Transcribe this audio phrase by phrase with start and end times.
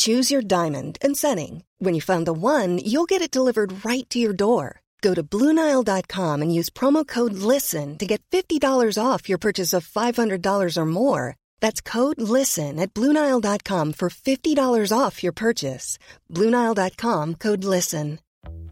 [0.00, 1.62] Choose your diamond and setting.
[1.78, 4.80] When you find the one, you'll get it delivered right to your door.
[5.02, 8.60] Go to Bluenile.com and use promo code LISTEN to get $50
[9.02, 11.36] off your purchase of $500 or more.
[11.60, 15.98] That's code LISTEN at Bluenile.com for $50 off your purchase.
[16.32, 18.18] Bluenile.com code LISTEN.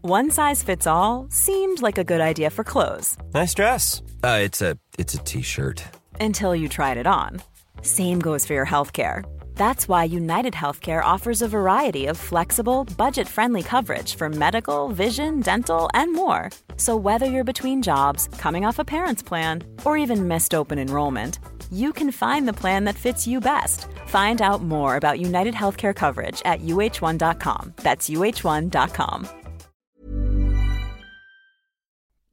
[0.01, 4.01] One size fits all seemed like a good idea for clothes Nice dress.
[4.23, 5.83] Uh, it's a it's a t-shirt.
[6.19, 7.41] until you tried it on.
[7.83, 9.23] Same goes for your healthcare.
[9.59, 15.41] That's why United Healthcare offers a variety of flexible, budget friendly coverage for medical, vision,
[15.41, 16.49] dental, and more.
[16.77, 21.39] So, whether you're between jobs, coming off a parent's plan, or even missed open enrollment,
[21.71, 23.87] you can find the plan that fits you best.
[24.07, 27.73] Find out more about United Healthcare coverage at uh1.com.
[27.83, 29.27] That's uh1.com.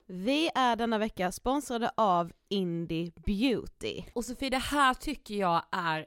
[0.08, 4.02] Vi är denna vecka sponsrade av Indie Beauty.
[4.14, 6.06] Och Sofie, det här tycker jag är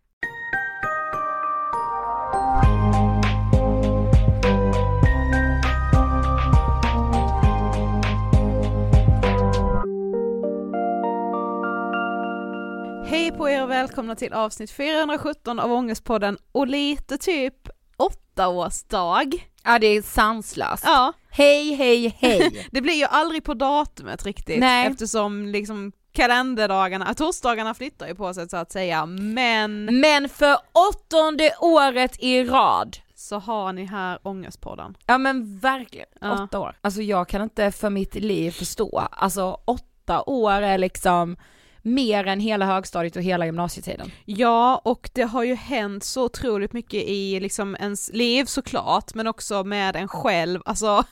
[13.41, 19.31] på er och välkomna till avsnitt 417 av Ångestpodden och lite typ åttaårsdag.
[19.63, 20.83] Ja det är sanslöst.
[20.85, 22.67] Ja, Hej hej hej!
[22.71, 24.87] det blir ju aldrig på datumet riktigt Nej.
[24.87, 31.53] eftersom liksom kalenderdagarna, torsdagarna flyttar ju på sig så att säga, men Men för åttonde
[31.59, 34.97] året i rad så har ni här Ångestpodden.
[35.05, 36.43] Ja men verkligen, Ja.
[36.43, 36.75] åtta år.
[36.81, 41.37] Alltså jag kan inte för mitt liv förstå, alltså åtta år är liksom
[41.81, 44.11] mer än hela högstadiet och hela gymnasietiden.
[44.25, 49.27] Ja, och det har ju hänt så otroligt mycket i liksom ens liv såklart, men
[49.27, 51.03] också med en själv, alltså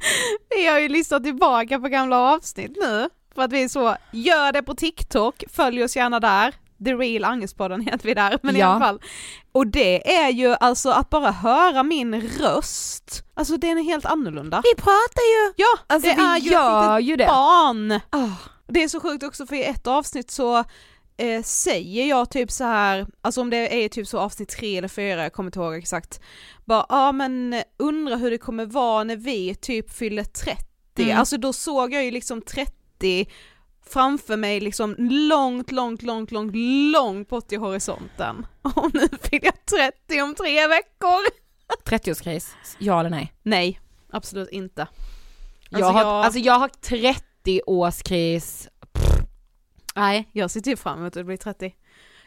[0.56, 4.52] vi har ju lyssnat tillbaka på gamla avsnitt nu, för att vi är så, gör
[4.52, 8.58] det på TikTok, följ oss gärna där, The Real Angestpodden heter vi där, men i
[8.58, 8.66] Ja.
[8.66, 9.00] alla fall.
[9.52, 14.62] Och det är ju alltså att bara höra min röst, alltså den är helt annorlunda.
[14.64, 15.52] Vi pratar ju!
[15.56, 17.26] Ja, Alltså det vi är ju gör ett litet ju det.
[17.26, 18.00] barn!
[18.10, 18.28] Ah,
[18.66, 20.64] Det är så sjukt också för i ett avsnitt så
[21.16, 24.88] eh, säger jag typ så här, alltså om det är typ så avsnitt tre eller
[24.88, 26.20] fyra, jag kommer inte ihåg exakt,
[26.64, 30.62] bara ja ah, men undrar hur det kommer vara när vi typ fyller 30,
[30.98, 31.18] Mm.
[31.18, 33.26] alltså då såg jag ju liksom 30
[33.86, 36.52] framför mig liksom långt, långt, långt, långt,
[36.92, 38.46] långt bort i horisonten.
[38.62, 39.66] Och nu fyller jag
[40.08, 41.26] 30 om tre veckor!
[41.84, 43.32] 30-årskris, ja eller nej?
[43.42, 43.80] Nej,
[44.10, 44.88] absolut inte.
[45.70, 46.68] jag, Alltså, har, jag- alltså jag har
[47.46, 48.68] 30-årskris,
[49.94, 51.74] Nej, jag ser typ fram emot att bli 30.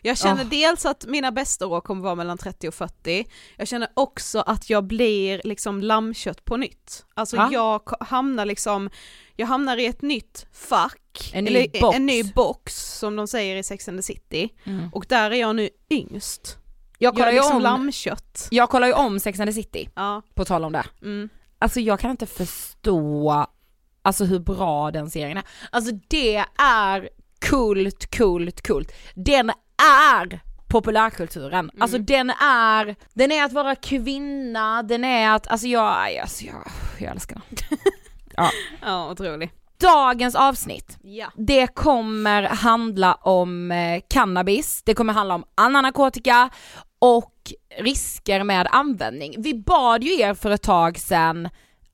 [0.01, 0.49] Jag känner Åh.
[0.49, 3.25] dels att mina bästa år kommer vara mellan 30 och 40,
[3.57, 7.05] jag känner också att jag blir liksom lammkött på nytt.
[7.13, 7.49] Alltså Ja.
[7.51, 8.89] jag hamnar liksom,
[9.35, 11.95] jag hamnar i ett nytt fack, En ny box.
[11.97, 14.49] en ny box som de säger i Sex and the City,
[14.93, 16.57] och där är jag nu yngst.
[16.97, 18.47] Jag Jag kollar ju liksom om, lammkött.
[18.51, 20.85] jag kollar ju om Sex and the City, Ja, på tal om det.
[21.01, 21.29] mm.
[21.59, 23.45] Alltså jag kan inte förstå
[24.01, 25.43] alltså hur bra den serien är.
[25.71, 27.09] Alltså det är
[27.39, 28.91] kult, kult, kult.
[29.15, 29.49] Den
[30.07, 31.71] är populärkulturen.
[31.79, 36.71] Alltså den är, den är att vara kvinna, den är att, alltså jag, alltså jag,
[36.99, 37.77] jag älskar den.
[38.81, 39.51] ja otrolig.
[39.81, 41.27] Dagens avsnitt, Ja.
[41.35, 46.49] det kommer handla om eh, cannabis, det kommer handla om annan narkotika
[46.99, 47.33] och
[47.77, 49.35] risker med användning.
[49.37, 51.49] Vi bad ju er för ett tag sedan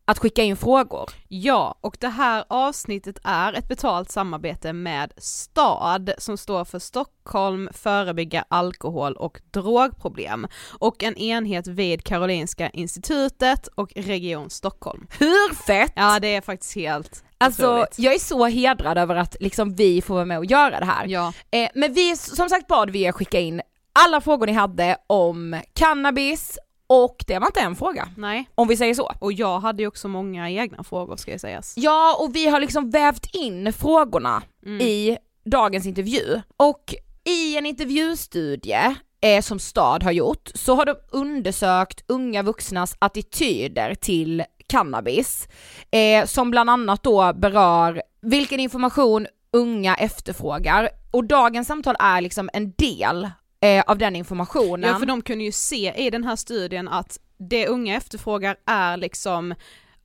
[0.06, 1.10] att skicka in frågor.
[1.28, 7.70] Ja, och det här avsnittet är ett betalt samarbete med STAD som står för Stockholm
[7.74, 10.48] förebygga alkohol och drogproblem
[10.80, 15.08] och en enhet vid Karolinska institutet och Region Stockholm.
[15.20, 15.94] Hur fett?
[15.96, 18.00] Ja det är faktiskt helt alltså otroligt.
[18.00, 21.06] jag är så hedrad över att liksom vi får vara med och göra det här.
[21.08, 23.62] Ja, Eh, men vi, som sagt bad vi er skicka in
[24.00, 26.58] alla frågor ni hade om cannabis
[26.88, 28.50] och det var inte en fråga, nej.
[28.56, 29.12] om vi säger så.
[29.20, 31.74] Och jag hade ju också många egna frågor ska jag sägas.
[31.78, 34.82] Ja, och vi har liksom vävt in frågorna Mm.
[34.82, 36.42] i dagens intervju.
[36.58, 42.96] Och i en intervjustudie eh, som STAD har gjort så har de undersökt unga vuxnas
[43.00, 45.48] attityder till cannabis
[45.92, 52.50] eh, som bland annat då berör vilken information unga efterfrågar och dagens samtal är liksom
[52.54, 53.30] en del
[53.66, 54.90] eh, av den informationen.
[54.90, 58.98] Ja för de kunde ju se i den här studien att det unga efterfrågar är
[58.98, 59.56] liksom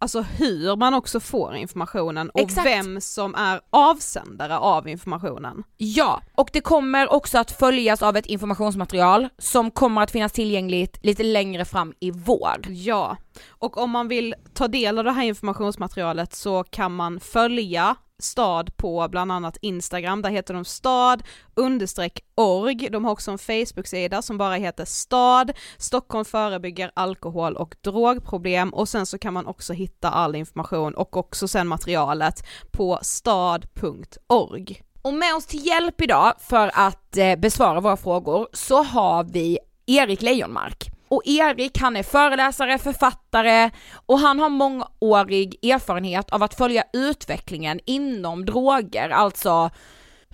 [0.02, 2.67] Alltså hur man också får informationen och Exakt.
[2.67, 5.62] vem som är avsändare av informationen.
[5.76, 10.99] Ja, och det kommer också att följas av ett informationsmaterial som kommer att finnas tillgängligt
[11.02, 12.61] lite längre fram i vår.
[12.69, 13.17] Ja,
[13.49, 18.77] och om man vill ta del av det här informationsmaterialet så kan man följa stad
[18.77, 21.23] på bland annat Instagram, där heter de stad
[21.55, 27.77] understreck org, de har också en Facebook-sida som bara heter stad, Stockholm förebygger alkohol och
[27.81, 32.99] drogproblem och sen så kan man också hitta all information och också sen materialet på
[33.03, 34.83] stad.org.
[35.03, 39.59] Och med oss till hjälp idag för att eh, besvara våra frågor så har vi
[39.87, 41.00] Erik Leijonmark.
[41.11, 43.71] Och Erik han är föreläsare, författare
[44.07, 49.71] och han har mångårig erfarenhet av att följa utvecklingen inom droger, alltså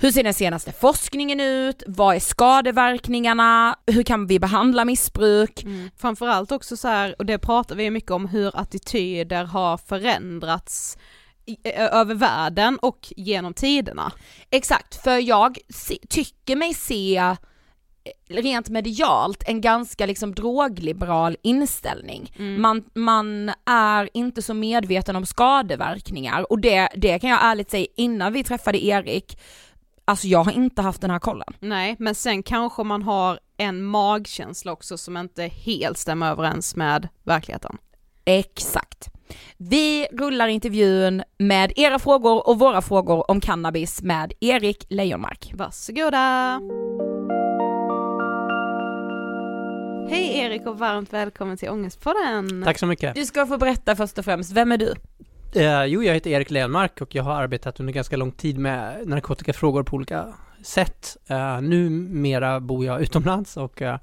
[0.01, 1.83] hur ser den senaste forskningen ut?
[1.87, 3.77] Vad är skadeverkningarna?
[3.87, 5.67] Hur kan vi behandla missbruk?
[5.97, 10.99] Framförallt också så här, och det pratar vi mycket om, hur attityder har förändrats
[11.75, 14.13] över världen och genom tiderna.
[14.51, 15.59] Exakt, för jag
[16.09, 17.37] tycker mig se
[18.29, 22.33] rent medialt en ganska liksom drogliberal inställning.
[22.39, 22.63] Mm.
[22.63, 27.87] Man, man är inte så medveten om skadeverkningar och det, det kan jag ärligt säga
[27.97, 29.39] innan vi träffade Erik,
[30.05, 31.55] alltså jag har inte haft den här kollen.
[31.61, 37.09] Nej, men sen kanske man har en magkänsla också som inte helt stämmer överens med
[37.25, 37.79] verkligheten.
[38.25, 39.09] Exakt.
[39.57, 45.53] Vi rullar intervjun med era frågor och våra frågor om cannabis med Erik Lejonmark.
[45.55, 46.61] Varsågoda!
[50.09, 52.63] Hej Erik och varmt välkommen till Ångestpodden!
[52.65, 53.15] Tack så mycket!
[53.15, 54.95] Du ska få berätta först och främst, vem är du?
[55.55, 59.09] Eh, jo, jag heter Erik Lejonmark och jag har arbetat under ganska lång tid med
[59.09, 61.17] narkotikafrågor på olika sätt.
[61.27, 63.99] Eh, numera bor jag utomlands och eh,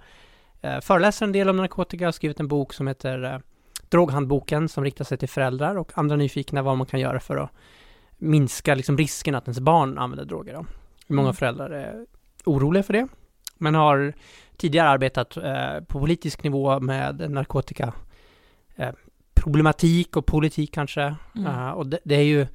[0.61, 3.39] eh föreläser en del om narkotika, har skrivit en bok som heter eh,
[3.89, 7.51] Droghandboken som riktar sig till föräldrar och andra nyfikna vad man kan göra för att
[8.17, 10.53] minska liksom, risken att ens barn använder droger.
[10.53, 10.65] Då.
[11.07, 11.35] Många mm.
[11.35, 12.05] föräldrar är
[12.45, 13.07] oroliga för det,
[13.63, 14.13] men har
[14.57, 17.93] tidigare arbetat eh, på politisk nivå med narkotika
[18.75, 18.91] eh,
[19.33, 21.15] problematik och politik kanske.
[21.35, 21.47] Mm.
[21.47, 22.47] Uh, och det, det, är ju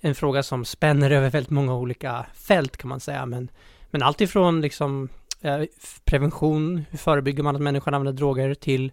[0.00, 3.26] en fråga som spänner över väldigt många olika fält kan man säga.
[3.26, 3.50] Men,
[3.90, 5.08] men allt ifrån liksom
[5.44, 5.64] uh,
[6.04, 8.92] prevention, hur förebygger man att människan använder droger till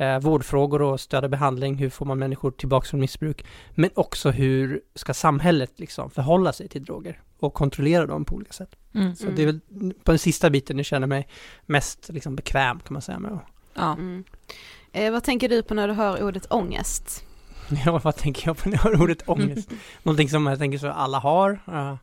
[0.00, 3.44] uh, vårdfrågor och stöd och behandling, hur får man människor tillbaka från missbruk.
[3.70, 8.52] Men också hur ska samhället liksom förhålla sig till droger och kontrollera dem på olika
[8.52, 8.76] sätt.
[8.94, 9.16] Mm.
[9.16, 9.60] Så det är väl
[10.04, 11.28] på den sista biten jag känner mig
[11.66, 13.38] mest liksom bekväm kan man säga med.
[13.74, 13.92] Ja.
[13.92, 14.24] Mm.
[14.92, 17.24] Eh, vad tänker du på när du hör ordet ångest?
[17.84, 19.70] Ja, vad tänker jag på när jag hör ordet ångest?
[20.02, 21.50] någonting som jag tänker så alla har.
[21.68, 21.94] Uh,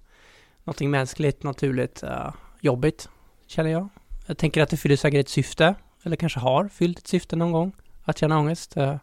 [0.63, 2.31] någonting mänskligt, naturligt, uh,
[2.62, 3.10] jobbigt,
[3.48, 3.89] känner jag.
[4.25, 7.51] Jag tänker att det fyller säkert ett syfte, eller kanske har fyllt ett syfte någon
[7.51, 7.72] gång,
[8.03, 8.77] att känna ångest.
[8.77, 8.96] Uh,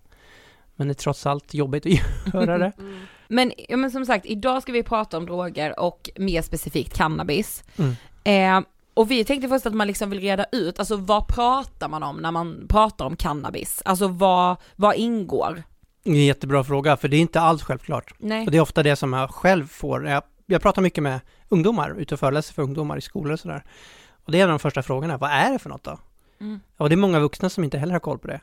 [0.76, 2.72] men det är trots allt jobbigt att göra det.
[3.28, 3.34] Mm.
[3.34, 7.64] Men, ja, men som sagt, idag ska vi prata om droger och mer specifikt cannabis.
[7.76, 7.96] Mm.
[8.24, 12.02] Eh, och vi tänkte först att man liksom vill reda ut, alltså vad pratar man
[12.02, 13.82] om när man pratar om cannabis?
[13.84, 15.62] Alltså vad, vad ingår?
[16.04, 18.14] En jättebra fråga, för det är inte alls självklart.
[18.18, 18.44] Nej.
[18.44, 22.00] Och det är ofta det som jag själv får, jag, jag pratar mycket med ungdomar,
[22.00, 23.64] ute och föreläser för ungdomar i skolor och sådär.
[24.24, 25.98] Och det är en av de första frågorna, vad är det för något då?
[26.40, 26.60] Mm.
[26.76, 28.40] Och det är många vuxna som inte heller har koll på det.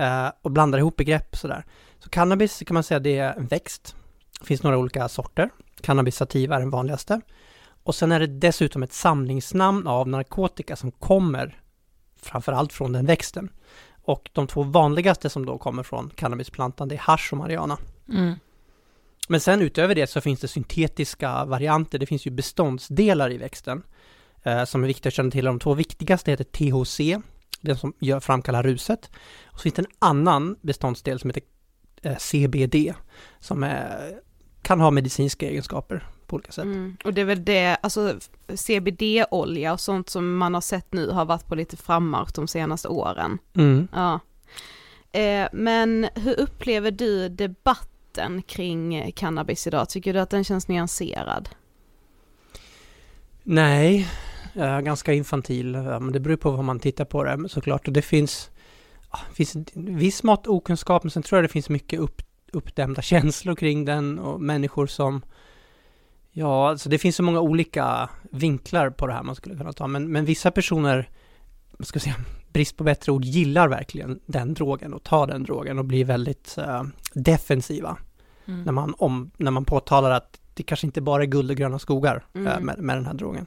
[0.00, 1.64] Uh, och blandar ihop begrepp sådär.
[1.98, 3.96] Så cannabis kan man säga det är en växt.
[4.40, 5.50] Det finns några olika sorter.
[5.80, 7.20] Cannabis sativa är den vanligaste.
[7.82, 11.60] Och sen är det dessutom ett samlingsnamn av narkotika som kommer
[12.22, 13.48] framförallt från den växten.
[14.02, 17.78] Och de två vanligaste som då kommer från cannabisplantan, det är hash och marijuana.
[18.08, 18.34] Mm.
[19.28, 23.82] Men sen utöver det så finns det syntetiska varianter, det finns ju beståndsdelar i växten
[24.66, 25.44] som är viktiga att känna till.
[25.44, 27.22] De två viktigaste heter THC,
[27.60, 29.10] den som gör, framkallar ruset.
[29.44, 31.42] Och så finns det en annan beståndsdel som heter
[32.02, 32.94] eh, CBD,
[33.40, 34.12] som är,
[34.62, 36.64] kan ha medicinska egenskaper på olika sätt.
[36.64, 36.96] Mm.
[37.04, 38.18] Och det är väl det, alltså
[38.54, 42.88] CBD-olja och sånt som man har sett nu har varit på lite frammarsch de senaste
[42.88, 43.38] åren.
[43.54, 43.88] Mm.
[43.92, 44.20] Ja.
[45.12, 49.88] Eh, men hur upplever du debatten kring cannabis idag?
[49.88, 51.48] Tycker du att den känns nyanserad?
[53.42, 54.08] Nej,
[54.54, 57.86] ganska infantil, men det beror på vad man tittar på det såklart.
[57.86, 58.50] Och det finns,
[59.34, 63.84] finns viss mått okunskap, men sen tror jag det finns mycket upp, uppdämda känslor kring
[63.84, 65.22] den och människor som
[66.32, 69.86] Ja, alltså det finns så många olika vinklar på det här man skulle kunna ta,
[69.86, 71.08] men, men vissa personer,
[71.80, 72.16] ska jag säga,
[72.52, 76.56] brist på bättre ord, gillar verkligen den drogen och tar den drogen och blir väldigt
[76.58, 76.82] uh,
[77.14, 77.96] defensiva.
[78.46, 78.62] Mm.
[78.62, 81.78] När, man om, när man påtalar att det kanske inte bara är guld och gröna
[81.78, 82.52] skogar mm.
[82.52, 83.46] uh, med, med den här drogen.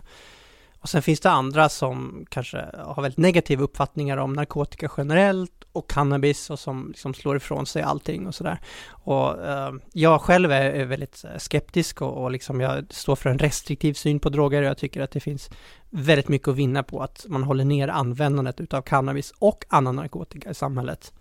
[0.83, 5.89] Och sen finns det andra som kanske har väldigt negativa uppfattningar om narkotika generellt och
[5.89, 8.59] cannabis och som liksom slår ifrån sig allting och sådär.
[8.89, 13.29] Och eh, jag själv är, är väldigt eh, skeptisk och, och liksom jag står för
[13.29, 15.49] en restriktiv syn på droger och jag tycker att det finns
[15.89, 20.49] väldigt mycket att vinna på att man håller ner användandet utav cannabis och annan narkotika
[20.49, 21.13] i samhället.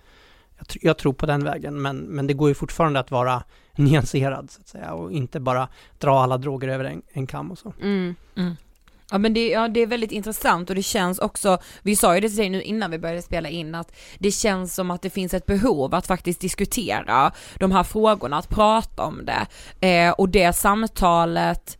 [0.58, 3.42] Jag, tr jag tror på den vägen, men, men det går ju fortfarande att vara
[3.76, 7.58] nyanserad så att säga och inte bara dra alla droger över en, en kam och
[7.58, 7.72] så.
[7.80, 8.56] Mm, mm.
[9.12, 12.20] Ja men det, ja, det är väldigt intressant och det känns också, vi sa ju
[12.20, 15.10] det till dig nu innan vi började spela in att det känns som att det
[15.10, 19.46] finns ett behov att faktiskt diskutera de här frågorna, att prata om det.
[19.86, 21.78] Eh, och det samtalet,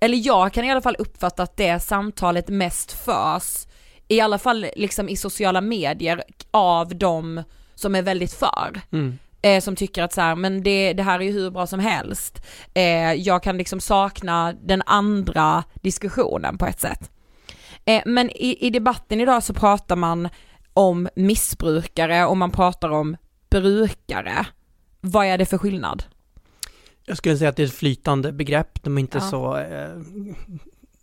[0.00, 3.66] eller jag kan i alla fall uppfatta att det samtalet mest förs,
[4.08, 7.42] i alla fall liksom i sociala medier, av de
[7.74, 8.80] som är väldigt för.
[8.92, 11.66] Mm eh, som tycker att så här, men det, det här är ju hur bra
[11.66, 12.46] som helst.
[12.74, 17.10] Eh, jag kan liksom sakna den andra diskussionen på ett sätt.
[17.84, 20.28] Eh, men i, i debatten idag så pratar man
[20.72, 23.16] om missbrukare och man pratar om
[23.50, 24.46] brukare.
[25.00, 26.04] Vad är det för skillnad?
[27.04, 29.30] Jag skulle säga att det är ett flytande begrepp, de är inte ja.
[29.30, 29.56] så...
[29.56, 29.90] Eh,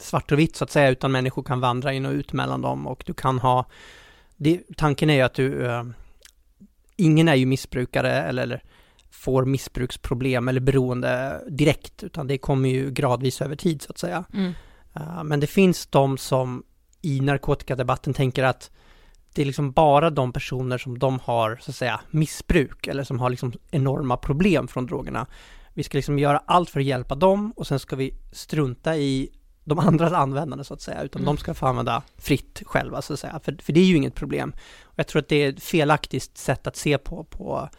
[0.01, 2.87] svart och vitt så att säga, utan människor kan vandra in och ut mellan dem
[2.87, 3.65] och du kan ha,
[4.35, 5.83] det, tanken är ju att du, uh,
[6.99, 8.63] ingen är ju missbrukare eller, eller
[9.11, 14.23] får missbruksproblem eller beroende direkt, utan det kommer ju gradvis över tid så att säga.
[14.33, 14.53] Mm.
[14.97, 16.63] Uh, men det finns de som
[17.01, 18.71] i narkotikadebatten tänker att
[19.33, 23.19] det är liksom bara de personer som de har, så att säga, missbruk eller som
[23.19, 25.27] har liksom enorma problem från drogerna.
[25.73, 29.29] Vi ska liksom göra allt för att hjälpa dem och sen ska vi strunta i
[29.63, 31.35] de andras användande så att säga, utan Mm.
[31.35, 34.15] de ska få använda fritt själva så att säga, för, för det är ju inget
[34.15, 34.53] problem.
[34.83, 37.69] Och jag tror att det är ett felaktigt sätt att se på, på,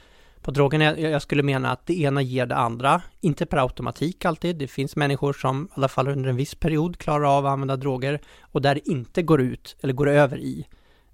[0.42, 0.84] på drogerna.
[0.84, 4.56] Jag, jag skulle mena att det ena ger det andra, inte per automatik alltid.
[4.56, 7.76] Det finns människor som i alla fall under en viss period klarar av att använda
[7.76, 10.66] droger och där det inte går ut eller går över i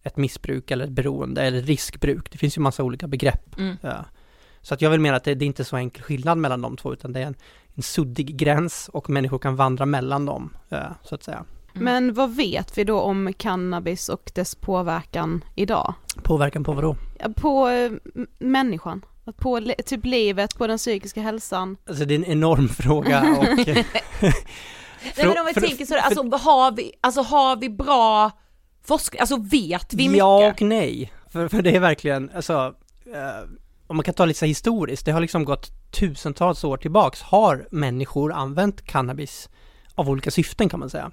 [0.03, 2.31] ett missbruk eller ett beroende eller riskbruk.
[2.31, 3.59] Det finns ju massa olika begrepp.
[3.59, 3.77] Mm.
[3.81, 4.05] Ja.
[4.63, 6.77] Så att jag vill mena att det, det är inte så enkel skillnad mellan de
[6.77, 7.35] två, utan det är en,
[7.76, 11.37] en suddig gräns och människor kan vandra mellan dem, ja, så att säga.
[11.75, 11.85] Mm.
[11.85, 15.95] Men vad vet vi då om cannabis och dess påverkan idag?
[16.23, 16.97] Påverkan på vadå?
[17.37, 17.92] På eh,
[18.38, 19.04] människan?
[19.37, 21.76] På typ livet, på den psykiska hälsan?
[21.88, 23.68] Alltså det är en enorm fråga och...
[23.68, 23.85] eh,
[25.16, 28.30] Nej men om vi för- tänker sådär, alltså har vi, alltså har vi bra
[28.85, 30.18] forskning, alltså vet vi mycket?
[30.18, 31.12] Ja och nej.
[31.33, 32.75] För, för det är verkligen, alltså,
[33.14, 33.50] eh,
[33.87, 37.23] om man kan ta lite så här historiskt, det har liksom gått tusentals år tillbaks,
[37.23, 39.49] har människor använt cannabis
[39.95, 41.11] av olika syften kan man säga.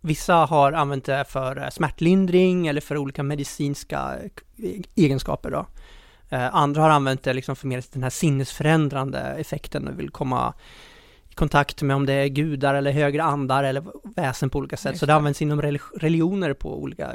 [0.00, 4.16] Vissa har använt det för eh, smärtlindring eller för olika medicinska
[4.56, 5.66] eh, egenskaper då.
[6.28, 10.54] Eh, Andra har använt det liksom för mer den här sinnesförändrande effekten och vill komma
[11.30, 13.84] i kontakt med om det är gudar eller högre andar eller
[14.16, 14.98] väsen på olika sätt.
[14.98, 17.12] Så det används inom relig- religioner på olika,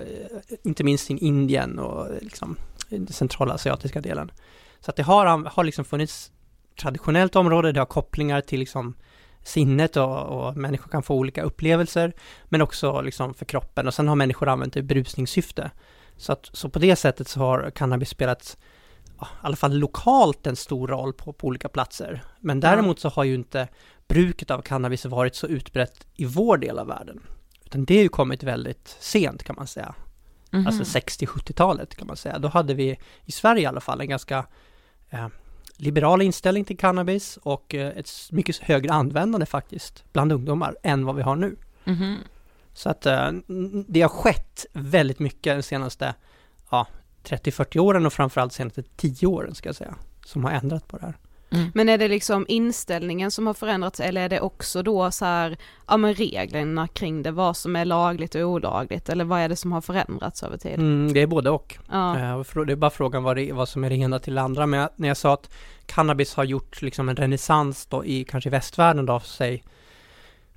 [0.64, 2.56] inte minst i Indien och liksom
[2.90, 4.32] den centrala asiatiska delen.
[4.80, 6.32] Så att det har, har liksom funnits
[6.76, 8.96] traditionellt område, det har kopplingar till liksom
[9.44, 12.14] sinnet och, och människor kan få olika upplevelser,
[12.46, 15.72] men också liksom för kroppen och sen har människor använt det i berusningssyfte.
[16.18, 18.58] Så, att, så på det sättet så har cannabis spelat,
[19.20, 22.24] ja, i alla fall lokalt, en stor roll på, på olika platser.
[22.40, 23.68] Men däremot så har ju inte
[24.08, 27.22] bruket av cannabis varit så utbrett i vår del av världen.
[27.66, 29.96] Utan det har ju kommit väldigt sent kan man säga.
[30.52, 30.68] Mhm.
[30.68, 32.40] Alltså 60-70-talet kan man säga.
[32.40, 34.46] Då hade vi i Sverige i alla fall en ganska
[35.10, 35.28] eh,
[35.78, 41.16] liberal inställning till cannabis och eh, ett mycket högre användande faktiskt bland ungdomar än vad
[41.16, 41.56] vi har nu.
[41.84, 42.16] Mhm.
[42.74, 43.32] Så att eh,
[43.88, 46.16] det har skett väldigt mycket de senaste
[46.72, 46.88] ja,
[47.24, 51.06] 30-40 åren och framförallt senaste 10 åren ska jag säga, som har ändrat på det
[51.06, 51.18] här.
[51.74, 55.58] Men är det liksom inställningen som har förändrats eller är det också då så här,
[55.88, 59.56] ja men reglerna kring det, vad som är lagligt och olagligt eller vad är det
[59.56, 60.74] som har förändrats över tid?
[60.74, 61.78] Mm, det är både och.
[61.92, 62.20] Ja.
[62.20, 64.66] Eh, Det är bara frågan vad, det, vad som är det ena till det andra.
[64.66, 65.50] Men jag, när jag sa att
[65.86, 69.64] cannabis har gjort liksom en renässans då i kanske västvärlden då, säg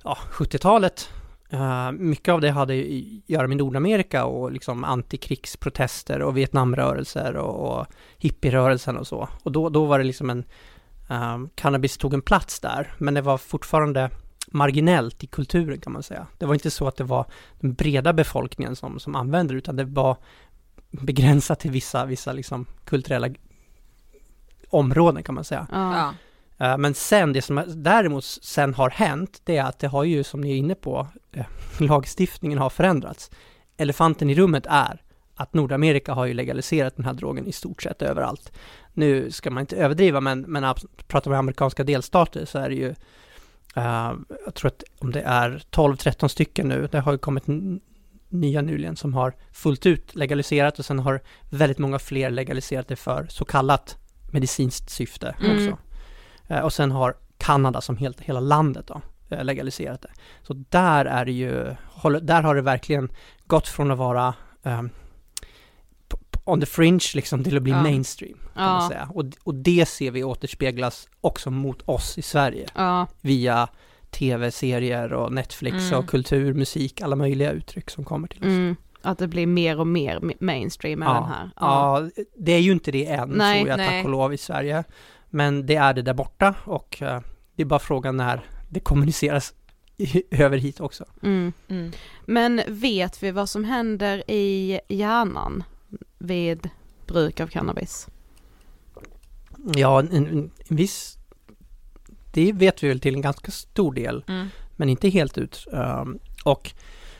[0.03, 1.09] ja, 70-talet.
[1.49, 7.79] Eh, mycket av det hade i- göra med Nordamerika och liksom antikrigsprotester och Vietnamrörelser och,
[7.79, 7.85] och
[8.17, 9.29] hippierörelsen och så.
[9.43, 10.43] Och då, då var det liksom en,
[11.09, 14.09] eh, cannabis tog en plats där, men det var fortfarande
[14.47, 16.27] marginellt i kulturen kan man säga.
[16.37, 17.25] Det var inte så att det var
[17.59, 20.17] den breda befolkningen som, som använde det, utan det var
[20.91, 23.29] begränsat till vissa, vissa liksom kulturella
[24.69, 25.67] områden kan man säga.
[25.71, 26.13] Ja.
[26.57, 30.23] Eh, Men sen, det som däremot sen har hänt, det är att det har ju,
[30.23, 31.45] som ni är inne på, eh,
[31.79, 33.31] lagstiftningen har förändrats.
[33.77, 35.01] Elefanten i rummet är
[35.39, 38.51] att Nordamerika har ju legaliserat den här drogen i stort sett överallt.
[38.93, 42.75] Nu ska man inte överdriva, men, men att prata med amerikanska delstater så är det
[42.75, 42.89] ju,
[43.75, 44.11] eh,
[44.45, 47.43] jag tror att om det är 12-13 stycken nu, det har ju kommit
[48.29, 52.95] nya nyligen som har fullt ut legaliserat och sen har väldigt många fler legaliserat det
[52.95, 53.97] för så kallat
[54.31, 55.55] medicinskt syfte Mm.
[55.55, 55.77] också.
[56.53, 60.11] Eh, Och sen har Kanada som helt, hela landet då, eh, legaliserat det.
[60.43, 61.75] Så där är det ju,
[62.21, 63.09] där har det verkligen
[63.47, 64.69] gått från att vara p-
[66.49, 67.81] on the fringe liksom till att bli Ja.
[67.83, 68.89] mainstream kan man Ja.
[68.89, 69.09] säga.
[69.13, 73.07] Och, och det ser vi återspeglas också mot oss i Sverige Ja.
[73.21, 73.67] via
[74.11, 75.99] tv-serier och Netflix Mm.
[75.99, 78.45] och kultur, musik, alla möjliga uttryck som kommer till oss.
[78.47, 78.75] Mm.
[79.01, 81.49] Att det blir mer och mer ma- mainstream även här.
[81.55, 83.87] Ja, det är ju inte det än, Nej, tror jag, nej.
[83.87, 84.83] tack och lov i Sverige.
[85.29, 87.21] Men det är det där borta och eh,
[87.55, 89.53] det är bara frågan när det kommuniceras
[90.31, 91.05] över hit också.
[91.23, 91.53] Mm.
[91.67, 91.91] Mm.
[92.25, 95.63] Men vet vi vad som händer i hjärnan
[96.17, 96.69] vid
[97.07, 98.07] bruk av cannabis?
[99.75, 101.17] Ja, en, en, viss...
[102.33, 104.47] Det vet vi väl till en ganska stor del, Mm.
[104.75, 105.65] men inte helt ut.
[105.71, 106.73] Um, och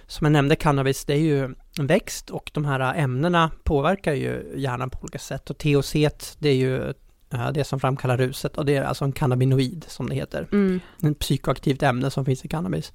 [0.08, 4.54] som jag nämnde, cannabis, det är ju en växt och de här ämnena påverkar ju
[4.56, 5.50] hjärnan på olika sätt.
[5.50, 5.94] Och THC,
[6.40, 6.94] det är ju
[7.34, 10.48] eh, det som framkallar ruset och det är alltså en cannabinoid som det heter.
[10.52, 10.80] Mm.
[11.04, 12.94] ett psykoaktivt ämne som finns i cannabis.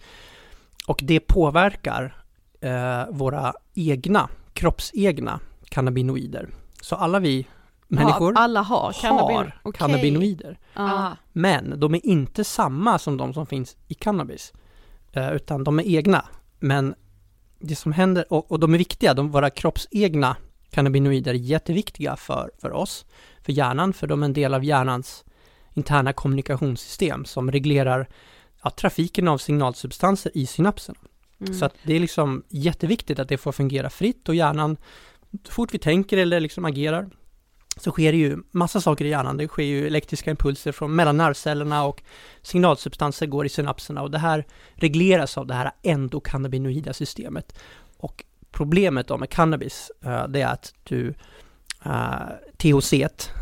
[0.87, 2.24] och det påverkar
[2.60, 6.48] eh, våra egna, kroppsegna cannabinoider.
[6.81, 7.46] Så alla vi
[7.88, 9.37] människor Ja, alla har cannabin.
[9.37, 9.79] har Okej.
[9.79, 10.59] cannabinoider.
[10.74, 10.83] Ja.
[10.83, 11.16] Ah.
[11.33, 14.53] Men de är inte samma som de som finns i cannabis.
[15.12, 16.24] Eh, utan de är egna.
[16.59, 16.94] Men
[17.59, 20.37] det som händer, och, och de är viktiga, de, våra kroppsegna
[20.70, 23.07] cannabinoider är jätteviktiga för, för oss,
[23.42, 25.24] för hjärnan, för de är en del av hjärnans
[25.74, 28.09] interna kommunikationssystem som reglerar
[28.62, 30.98] ja, trafiken av signalsubstanser i synapserna.
[31.40, 31.55] Mm.
[31.55, 34.77] Så att det är liksom jätteviktigt att det får fungera fritt och hjärnan,
[35.49, 37.11] fort vi tänker eller liksom agerar,
[37.77, 39.37] så sker det ju massa saker i hjärnan.
[39.37, 42.03] Det sker ju elektriska impulser från mellan nervcellerna och
[42.42, 47.59] signalsubstanser går i synapserna och det här regleras av det här endokannabinoida systemet.
[47.97, 51.14] Och problemet då med cannabis, eh, det är att du
[51.85, 52.92] eh, THC,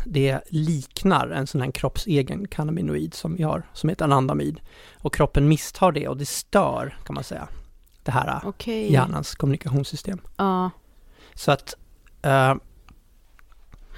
[0.05, 4.59] det liknar en sån här kroppsegen cannabinoid som vi har, som heter anandamid.
[4.93, 7.47] Och kroppen misstar det och det stör, kan man säga,
[8.03, 8.93] det här eh, Okej.
[8.93, 10.19] hjärnans kommunikationssystem.
[10.37, 10.69] Ja.
[11.35, 11.75] Så att
[12.23, 12.55] eh,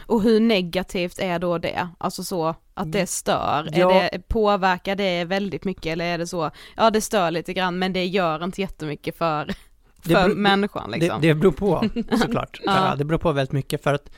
[0.07, 1.89] Och hur negativt är då det?
[1.97, 3.69] Alltså så att det stör?
[3.73, 3.91] Ja.
[3.93, 7.79] Är det, påverkar det väldigt mycket eller är det så, ja det stör lite grann
[7.79, 9.45] men det gör inte jättemycket för,
[10.01, 11.21] för beror- människan liksom?
[11.21, 11.83] Det, det beror på
[12.21, 12.59] såklart.
[12.65, 12.89] Ja.
[12.89, 12.95] ja.
[12.95, 14.09] Det beror på väldigt mycket för att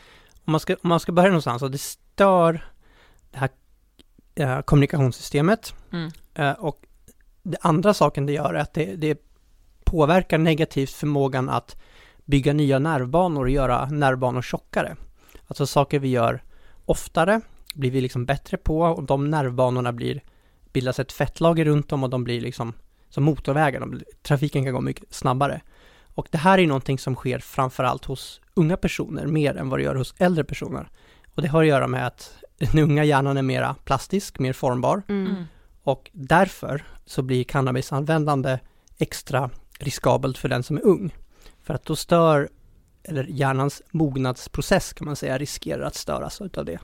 [0.45, 2.67] om man ska, om man ska börja någonstans och det stör
[3.31, 3.49] det här
[4.35, 6.11] eh, kommunikationssystemet Mm.
[6.33, 6.81] eh, och
[7.43, 9.21] det andra saken det gör är att det, det
[9.83, 11.75] påverkar negativt förmågan att
[12.27, 14.95] bygga nya nervbanor och göra nervbanor tjockare.
[15.47, 16.43] Alltså saker vi gör
[16.85, 17.41] oftare
[17.75, 20.23] blir vi liksom bättre på och de nervbanorna blir
[20.73, 22.73] bildas ett fettlager runt dem och de blir liksom
[23.09, 25.61] som motorvägar, de, blir- trafiken kan gå mycket snabbare.
[26.15, 29.83] Och det här är någonting som sker framförallt hos unga personer mer än vad det
[29.83, 30.89] gör hos äldre personer.
[31.35, 35.01] Och det har att göra med att den unga hjärnan är mera plastisk, mer formbar
[35.07, 35.35] Mm.
[35.83, 38.59] och därför så blir cannabisanvändande
[38.97, 41.15] extra riskabelt för den som är ung.
[41.67, 42.49] För att då stör,
[43.03, 46.79] eller hjärnans mognadsprocess kan man säga, riskerar att störas utav det.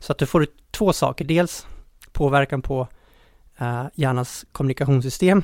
[0.00, 1.66] Så att du får två saker, dels
[2.12, 2.88] påverkan på
[3.58, 5.42] eh, hjärnans kommunikationssystem,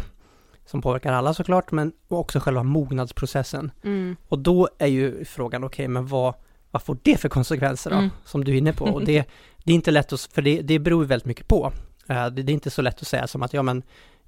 [0.66, 3.70] som påverkar alla såklart, men också själva mognadsprocessen.
[3.82, 4.16] Mm.
[4.28, 6.34] Och då är ju frågan, okej, men vad,
[6.70, 7.96] vad får det för konsekvenser då?
[7.96, 8.10] Mm.
[8.24, 8.84] Som du är inne på.
[8.84, 9.28] Och det,
[9.64, 11.72] det är inte lätt att, för det, det beror väldigt mycket på.
[12.06, 13.82] Eh, det, det är inte så lätt att säga som att, ja men,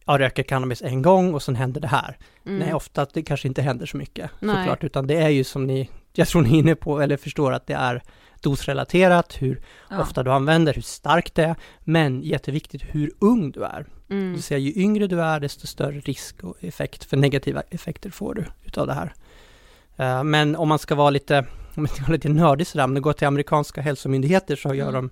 [0.07, 2.19] jag röker cannabis en gång och sen händer det här.
[2.47, 2.59] Mm.
[2.59, 4.57] Nej, ofta att det kanske inte händer så mycket Nej.
[4.57, 7.53] såklart, utan det är ju som ni, jag tror ni är inne på, eller förstår
[7.53, 8.03] att det är
[8.41, 9.61] dosrelaterat, hur
[9.91, 10.01] Ja.
[10.01, 13.87] ofta du använder, hur starkt det är, men jätteviktigt hur ung du är.
[14.09, 14.33] Det Mm.
[14.33, 18.35] vill säga ju yngre du är, desto större risk och effekt för negativa effekter får
[18.35, 19.13] du utav det här.
[19.97, 22.95] Eh, Men om man ska vara lite, om man ska vara lite nördig sådär, om
[22.95, 24.95] du går till amerikanska hälsomyndigheter så gör Mm.
[24.95, 25.11] de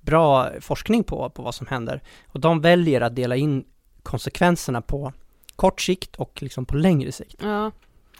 [0.00, 2.00] bra forskning på, på vad som händer.
[2.28, 3.64] Och de väljer att dela in
[4.04, 5.12] konsekvenserna på
[5.56, 7.42] kort sikt och liksom på längre sikt.
[7.42, 7.70] Ja.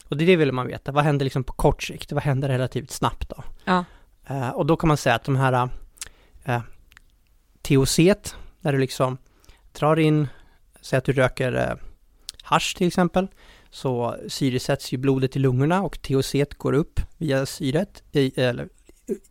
[0.08, 2.12] Och det är det vill man veta, vad händer liksom på kort sikt?
[2.12, 3.44] Vad händer relativt snabbt då?
[3.64, 3.84] Ja.
[4.26, 5.68] Eh, och då kan man säga att de här
[6.48, 6.60] uh,
[7.62, 7.96] THC,
[8.60, 9.18] där du liksom
[9.72, 10.28] drar in,
[10.80, 11.76] säg att du röker uh,
[12.42, 13.28] hasch till exempel,
[13.70, 18.68] så syresätts ju blodet i lungorna och THC går upp via syret, i, eller eh,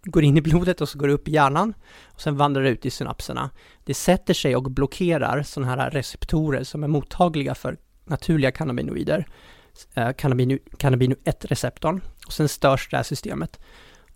[0.03, 1.73] går in i blodet och så går det upp i hjärnan
[2.05, 3.49] och sen vandrar det ut i synapserna.
[3.83, 9.27] Det sätter sig och blockerar sådana här receptorer som är mottagliga för naturliga cannabinoider,
[9.93, 13.59] eh, cannabino, cannabino 1-receptorn och sen störs det här systemet.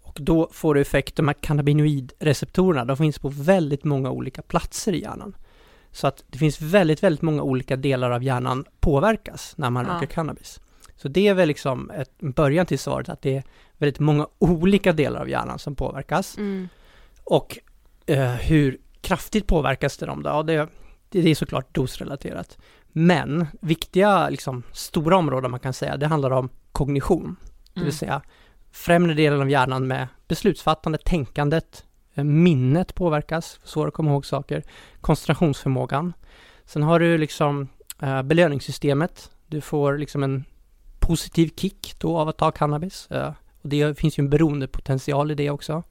[0.01, 4.93] Och då får du effekt, de här cannabinoidreceptorerna, de finns på väldigt många olika platser
[4.93, 5.35] i hjärnan.
[5.91, 9.93] Så att det finns väldigt, väldigt många olika delar av hjärnan påverkas när man Ja.
[9.93, 10.59] röker cannabis.
[10.97, 13.43] Så det är väl liksom ett, början till svaret, att det är
[13.77, 16.37] väldigt många olika delar av hjärnan som påverkas.
[16.37, 16.69] Mm.
[17.23, 17.57] Och
[18.05, 20.29] eh, hur kraftigt påverkas det dem då?
[20.29, 20.69] Ja, det,
[21.09, 22.57] det, är såklart dosrelaterat.
[22.87, 27.35] Men viktiga, liksom, stora områden man kan säga, det handlar om kognition.
[27.43, 27.85] Det Mm.
[27.85, 28.21] vill säga
[28.71, 34.63] främre delen av hjärnan med beslutsfattande, tänkandet, eh, minnet påverkas, svårt att komma ihåg saker,
[35.01, 36.13] koncentrationsförmågan.
[36.65, 37.67] Sen har du liksom
[38.01, 39.31] eh, belöningssystemet.
[39.47, 40.45] Du får liksom en
[41.07, 43.07] positiv kick då av att ta cannabis.
[43.11, 45.83] Eh, och det finns ju en beroendepotential i det också.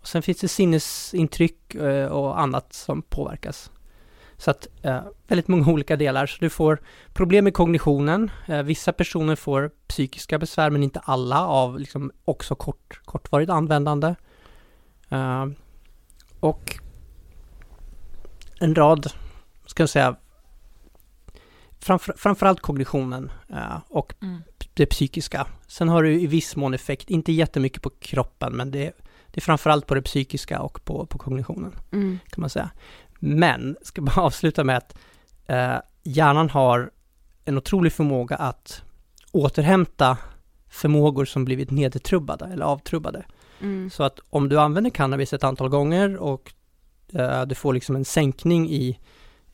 [0.00, 3.70] Och sen finns det sinnesintryck eh, och annat som påverkas.
[4.36, 6.26] Så att eh, väldigt många olika delar.
[6.26, 6.80] Så du får
[7.12, 8.30] problem med kognitionen.
[8.46, 14.14] Eh, vissa personer får psykiska besvär men inte alla av liksom också kort, kortvarigt användande.
[15.08, 15.46] Eh,
[16.40, 16.78] och
[18.60, 19.12] en rad,
[19.66, 20.16] ska jag säga,
[21.82, 24.42] framför, framförallt kognitionen eh, och Mm.
[24.74, 25.46] det psykiska.
[25.66, 28.92] Sen har du i viss mån effekt, inte jättemycket på kroppen, men det,
[29.30, 32.18] det är framförallt på det psykiska och på, på kognitionen, Mm.
[32.26, 32.70] kan man säga.
[33.18, 34.96] Men, ska bara avsluta med att
[35.46, 36.90] eh, hjärnan har
[37.44, 38.82] en otrolig förmåga att
[39.32, 40.18] återhämta
[40.70, 43.24] förmågor som blivit nedtrubbade eller avtrubbade.
[43.60, 43.90] Mm.
[43.90, 46.52] Så att om du använder cannabis ett antal gånger och
[47.12, 48.98] eh, du får liksom en sänkning i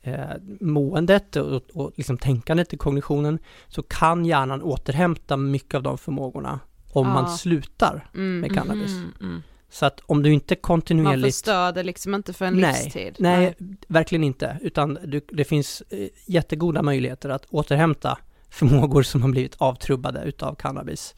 [0.02, 0.18] eh,
[0.61, 6.61] måendet och, och liksom tänkandet i kognitionen så kan hjärnan återhämta mycket av de förmågorna
[6.92, 7.12] om Ja.
[7.12, 8.40] man slutar Mm.
[8.40, 8.92] med cannabis.
[8.92, 9.42] Mm, mm.
[9.70, 13.16] Så att om du inte Man kontinuerligt förstör det liksom inte för en Nej, livstid.
[13.18, 13.54] Nej,
[13.88, 14.58] verkligen inte.
[14.61, 18.18] Utan du, det finns eh, jättegoda möjligheter att återhämta
[18.50, 21.14] förmågor som har blivit avtrubbade utav cannabis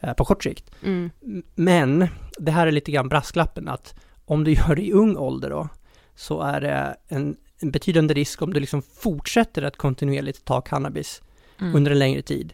[0.00, 0.70] eh, på kort sikt.
[0.82, 1.10] Mm.
[1.54, 2.08] Men
[2.38, 5.68] det här är lite grann brasklappen att om du gör det i ung ålder då,
[6.14, 11.22] så är det en, en betydande risk om du liksom fortsätter att kontinuerligt ta cannabis
[11.58, 11.74] Mm.
[11.76, 12.52] under en längre tid.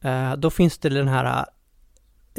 [0.00, 1.44] Eh, då finns det den här eh,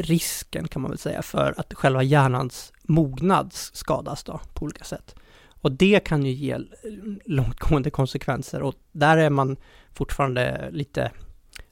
[0.03, 5.15] risken kan man väl säga för att själva hjärnans mognad skadas då på olika sätt.
[5.61, 6.59] Och det kan ju ge
[7.25, 9.57] långtgående konsekvenser och där är man
[9.93, 11.11] fortfarande lite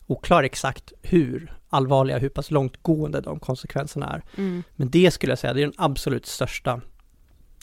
[0.07, 4.23] oklar exakt hur allvarliga, hur pass långtgående de konsekvenserna är.
[4.37, 4.63] Mm.
[4.75, 6.81] Men det skulle jag säga, det är den absolut största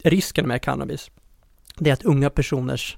[0.03, 1.11] risken med cannabis.
[1.79, 2.97] Det är att unga personers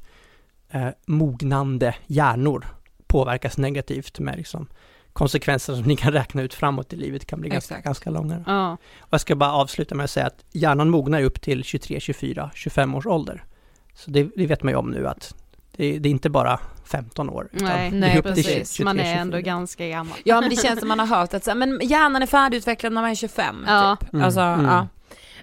[0.70, 2.66] eh, mognande hjärnor
[3.06, 4.66] påverkas negativt med liksom
[5.12, 7.84] konsekvenser som ni kan räkna ut framåt i livet kan bli ganska, Exakt.
[7.84, 8.44] ganska långa.
[8.46, 8.72] Ja.
[9.00, 12.50] Och jag ska bara avsluta med att säga att hjärnan mognar upp till 23, 24,
[12.54, 13.44] 25 års ålder.
[13.94, 15.34] Så det, det vet man ju om nu att
[15.76, 17.48] det, det är inte bara 15 år.
[17.52, 18.72] utan Nej, nej, precis.
[18.72, 19.20] 23, Man är 24.
[19.20, 20.18] ändå ganska gammal.
[20.24, 23.00] Ja men det känns som man har hört att så men hjärnan är färdigutvecklad när
[23.02, 23.96] man är 25 Ja.
[24.00, 24.12] typ.
[24.12, 24.66] Mm, Alltså, mm.
[24.66, 24.86] ja.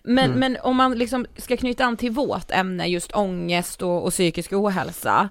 [0.03, 0.39] Men, Mm.
[0.39, 4.53] men om man liksom ska knyta an till vårt ämne, just ångest och, och psykisk
[4.53, 5.29] ohälsa.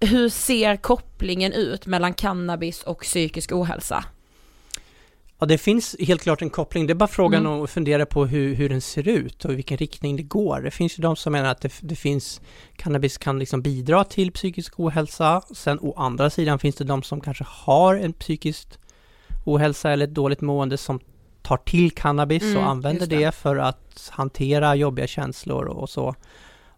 [0.00, 4.04] Hur ser kopplingen ut mellan cannabis och psykisk ohälsa?
[5.38, 6.86] Ja, det finns helt klart en koppling.
[6.86, 7.62] Det är bara frågan Mm.
[7.62, 10.60] att fundera på hur, hur den ser ut och i vilken riktning det går.
[10.60, 12.40] Det finns ju de som menar att det, det finns,
[12.76, 15.42] cannabis kan liksom bidra till psykisk ohälsa.
[15.54, 18.68] Sen å andra sidan finns det de som kanske har en psykisk
[19.44, 21.00] ohälsa eller ett dåligt mående som
[21.46, 23.16] tar till cannabis Mm, och använder det.
[23.24, 23.32] det.
[23.34, 26.14] för att hantera jobbiga känslor och, så.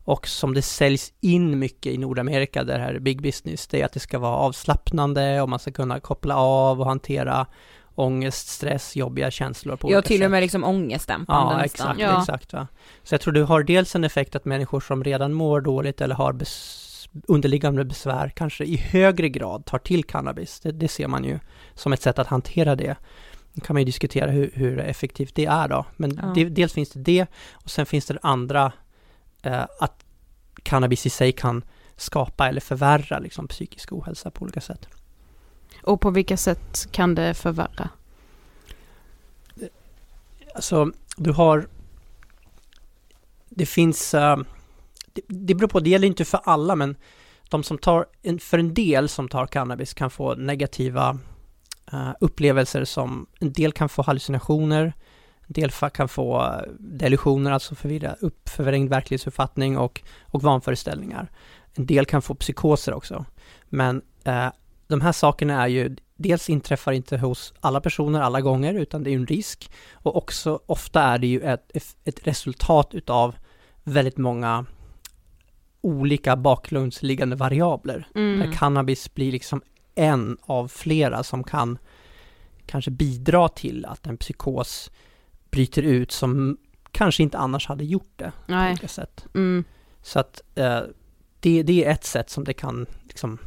[0.04, 3.80] Och som det säljs in mycket i Nordamerika, där det här är big business, det
[3.80, 7.46] är att det ska vara avslappnande och man ska kunna koppla av och hantera
[7.94, 10.30] ångest, stress, jobbiga känslor på olika till och sätt.
[10.30, 11.90] med liksom ångestdämpande Ja, nästan.
[11.90, 12.20] exakt, Ja.
[12.20, 12.52] exakt.
[12.52, 12.66] Va?
[13.02, 16.14] Så jag tror du har dels en effekt att människor som redan mår dåligt eller
[16.14, 16.84] har bes-
[17.28, 20.60] underliggande besvär kanske i högre grad tar till cannabis.
[20.60, 21.38] Det, det ser man ju
[21.74, 22.96] som ett sätt att hantera det.
[23.58, 25.86] Nu kan man ju diskutera hur, hur effektivt det är då.
[25.96, 26.32] Men Ja.
[26.34, 28.72] det, dels finns det det och sen finns det det andra
[29.42, 30.04] eh, att
[30.62, 31.64] cannabis i sig kan
[31.96, 34.88] skapa eller förvärra liksom, psykisk ohälsa på olika sätt.
[35.82, 37.88] Och på vilka sätt kan det förvärra?
[40.54, 41.66] Alltså, du har...
[43.48, 44.14] Det finns...
[44.14, 44.36] eh,
[45.12, 46.96] det, det beror på, det gäller inte för alla, men
[47.48, 48.06] de som tar,
[48.40, 51.18] för en del som tar cannabis kan få negativa
[51.92, 54.92] eh, upplevelser som, en del kan få hallucinationer,
[55.46, 61.30] en del kan få eh, delusioner, alltså förvirra, upp, förvrängd verklighetsuppfattning och, och vanföreställningar.
[61.74, 63.24] En del kan få psykoser också.
[63.68, 64.48] Men eh,
[64.86, 69.10] de här sakerna är ju, dels inträffar inte hos alla personer alla gånger, utan det
[69.10, 69.70] är en risk.
[69.92, 73.36] Och också ofta är det ju ett, ett resultat utav
[73.84, 74.66] väldigt många
[75.80, 78.08] olika bakgrundsliggande variabler.
[78.14, 78.38] Mm.
[78.38, 79.62] Där cannabis blir liksom
[79.98, 81.78] en av flera som kan
[82.66, 84.90] kanske bidra till att en psykos
[85.50, 86.58] bryter ut som
[86.92, 88.70] kanske inte annars hade gjort det på Nej.
[88.70, 89.26] olika sätt.
[89.34, 89.64] Mm.
[90.02, 90.80] Så att eh,
[91.40, 93.38] det, det är ett sätt som det kan liksom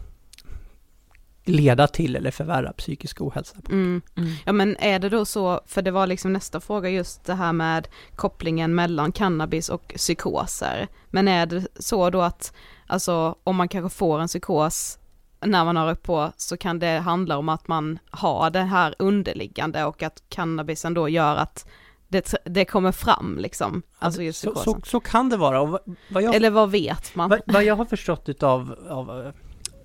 [1.44, 3.62] leda till eller förvärra psykisk ohälsa.
[3.62, 3.72] På.
[3.72, 4.02] Mm.
[4.16, 4.34] Mm.
[4.46, 7.54] Ja men är det då så, för det var liksom nästa fråga just det här
[7.54, 10.88] med kopplingen mellan cannabis och psykoser.
[11.10, 12.54] Men är det så då att,
[12.88, 14.98] alltså om man kanske får en psykos
[15.46, 18.96] när man har upp på så kan det handla om att man har det här
[19.00, 21.66] underliggande och att cannabisen då gör att
[22.08, 25.62] det, det kommer fram liksom, alltså just så, så, så kan det vara.
[25.62, 27.30] Och vad, jag, Eller vad vet man?
[27.30, 29.32] vad, vad jag har förstått utav av eh,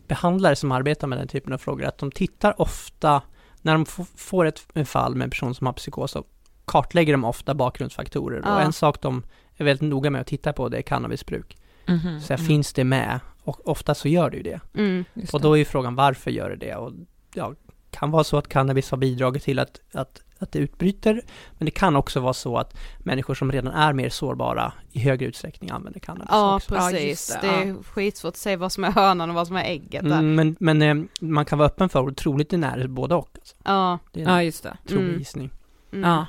[0.08, 3.22] behandlare som arbetar med den typen av frågor, att de tittar ofta,
[3.62, 6.24] när de får ett fall med en person som har psykos, så
[6.64, 8.40] kartlägger de ofta bakgrundsfaktorer.
[8.44, 8.54] Ja.
[8.54, 9.22] Och en sak de
[9.56, 11.56] är väldigt noga med att titta på, det är cannabisbruk.
[11.86, 12.20] Mhm.
[12.20, 12.46] Så här, Mm.
[12.46, 13.20] finns det med?
[13.46, 14.60] Och ofta så gör det ju det.
[14.74, 15.04] Mm.
[15.32, 16.74] Och då är ju frågan varför gör det det?
[16.74, 16.92] Och
[17.34, 17.54] ja,
[17.90, 21.22] kan vara så att cannabis har bidragit till att, att, att det utbryter,
[21.58, 25.26] men det kan också vara så att människor som redan är mer sårbara i högre
[25.26, 26.74] utsträckning använder cannabis Ja också.
[26.74, 29.46] Ja, precis, just det, det, är skitsvårt att säga vad som är hönan och vad
[29.46, 30.18] som är ägget där.
[30.18, 33.30] Mm, men men eh, man kan vara öppen för och troligt är det både och.
[33.34, 33.56] Alltså.
[33.64, 33.98] Ja.
[34.12, 34.76] Det är en Ja just det.
[34.88, 35.18] trolig Mm.
[35.18, 35.50] gissning.
[35.92, 36.10] Mm.
[36.10, 36.26] Ja.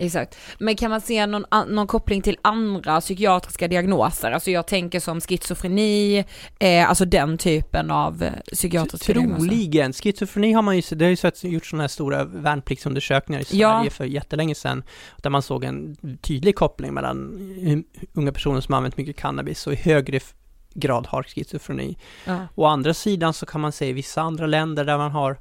[0.00, 0.36] Exakt.
[0.58, 4.30] Men kan man se någon, någon koppling till andra psykiatriska diagnoser?
[4.30, 6.24] Alltså jag tänker som schizofreni,
[6.60, 9.48] eh, alltså den typen av eh, psykiatriska diagnoser.
[9.48, 9.92] Troligen.
[9.92, 13.60] Schizofreni har man ju, det har ju sett, gjort sådana här stora värnpliktsundersökningar i Sverige
[13.60, 13.90] Ja.
[13.90, 14.82] för jättelänge sedan,
[15.16, 17.18] där man såg en tydlig koppling mellan
[18.12, 20.20] unga personer som använt mycket cannabis och i högre
[20.74, 21.98] grad har schizofreni.
[22.24, 22.46] Ja.
[22.54, 25.38] Å andra sidan så kan man se i vissa andra länder där man har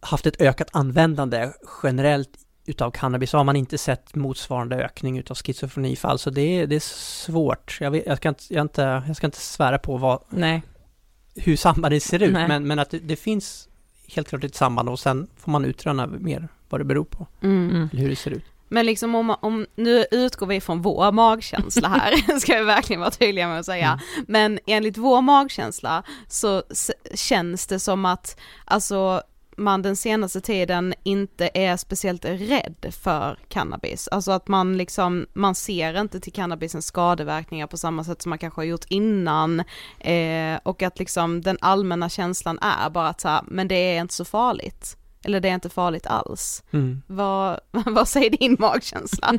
[0.00, 1.50] haft ett ökat användande
[1.82, 2.30] generellt
[2.68, 6.18] utav cannabis har man inte sett motsvarande ökning utav schizofrenifall.
[6.18, 7.78] Så det är, det är svårt.
[7.80, 10.62] Jag, vet, jag, ska inte, jag, inte, jag ska inte svära på vad, Nej.
[11.34, 12.48] hur sambandet ser ut, Nej.
[12.48, 13.68] men, men att det, det finns
[14.14, 17.70] helt klart ett samband och sen får man utröna mer vad det beror på, Mm.
[17.70, 17.88] Mm.
[17.92, 18.44] eller hur det ser ut.
[18.68, 23.10] Men liksom om, om, nu utgår vi från vår magkänsla här, ska vi verkligen vara
[23.10, 24.00] tydliga med att säga.
[24.16, 24.24] Mm.
[24.28, 26.62] Men enligt vår magkänsla så
[27.14, 29.22] känns det som att, alltså
[29.58, 34.08] man den senaste tiden inte är speciellt rädd för cannabis.
[34.08, 38.38] Alltså att man liksom, man ser inte till cannabisens skadeverkningar på samma sätt som man
[38.38, 39.60] kanske har gjort innan.
[40.00, 44.00] Eh, och att liksom den allmänna känslan är bara att så här, men det är
[44.00, 44.96] inte så farligt.
[45.24, 46.64] Eller det är inte farligt alls.
[46.70, 47.02] Mm.
[47.06, 49.34] Vad, vad säger din magkänsla?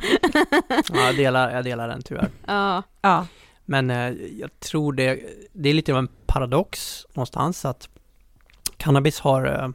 [0.92, 2.30] Ja, jag, delar, jag delar den tyvärr.
[2.46, 2.82] ja.
[3.00, 3.26] Ja.
[3.64, 5.20] Men eh, jag tror det,
[5.52, 7.88] det är lite av en paradox någonstans att
[8.76, 9.68] cannabis har eh,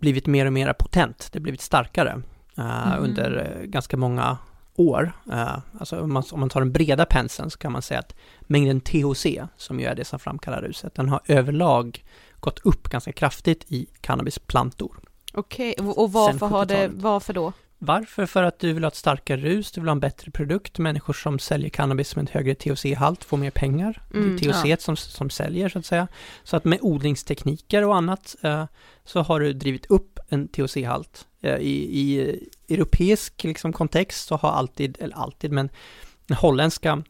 [0.00, 2.22] blivit mer och mer potent, det har blivit starkare
[2.58, 3.04] eh, Mhm.
[3.04, 4.38] under eh, ganska många
[4.74, 5.12] år.
[5.32, 8.14] Eh, alltså om man, om man tar den breda penseln så kan man säga att
[8.40, 12.04] mängden THC, som ju är det som framkallar ruset, den har överlag
[12.40, 14.96] gått upp ganska kraftigt i cannabisplantor.
[15.34, 17.02] Okej, och och varför har det, 70-talet.
[17.02, 17.52] varför då?
[17.78, 18.26] Varför?
[18.26, 20.78] För att du vill ha ett starkare rus, du vill ha en bättre produkt.
[20.78, 24.02] Människor som säljer cannabis med en högre THC-halt får mer pengar.
[24.14, 26.08] Mm, det är THC som, som säljer så att säga.
[26.44, 28.64] Så att med odlingstekniker och annat eh,
[29.04, 31.26] så har du drivit upp en THC-halt.
[31.40, 32.38] Eh, i, I
[32.74, 35.68] europeisk liksom, kontext så har alltid, eller alltid, men
[36.28, 37.02] holländska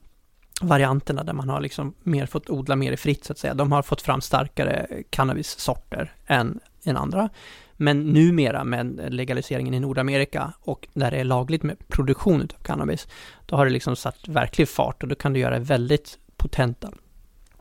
[0.61, 3.55] varianterna där man har liksom mer fått odla mer i fritt så att säga.
[3.55, 7.29] De har fått fram starkare cannabissorter än, än andra.
[7.77, 13.09] Men numera med legaliseringen i Nordamerika och där det är lagligt med produktion av cannabis,
[13.47, 16.93] då har det liksom satt verklig fart och då kan du göra väldigt potenta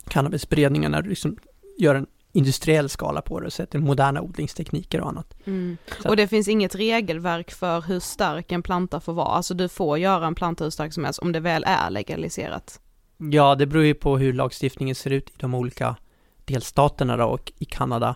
[0.07, 1.37] cannabisberedningar när du liksom
[1.77, 5.33] gör en industriell skala på det och sätter moderna odlingstekniker och annat.
[5.45, 5.77] Mm.
[6.05, 9.97] Och det finns inget regelverk för hur stark en planta får vara, alltså du får
[9.97, 12.79] göra en planta hur stark som helst om det väl är legaliserat.
[13.17, 15.95] Ja, det beror ju på hur lagstiftningen ser ut i de olika
[16.45, 18.15] delstaterna då och i Kanada.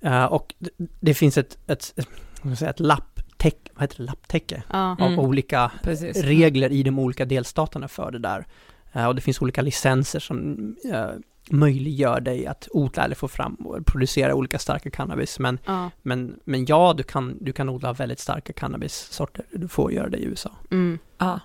[0.00, 4.96] Eh, och det, det finns ett, ett, ett, ett lapptäcke, vad heter det, lapptäcke Ja.
[5.00, 5.18] Mm.
[5.18, 6.16] av olika Precis.
[6.22, 8.46] regler i de olika delstaterna för det där.
[8.92, 10.56] Eh, och det finns olika licenser som
[10.92, 11.06] eh,
[11.50, 15.38] möjliggör dig att odla eller få fram och producera olika starka cannabis.
[15.38, 15.90] Men, Ja.
[16.02, 19.44] men, men ja, du kan, du kan odla väldigt starka cannabissorter.
[19.52, 20.50] Du får göra det i USA.
[20.70, 20.98] Mm.
[21.18, 21.40] Ja.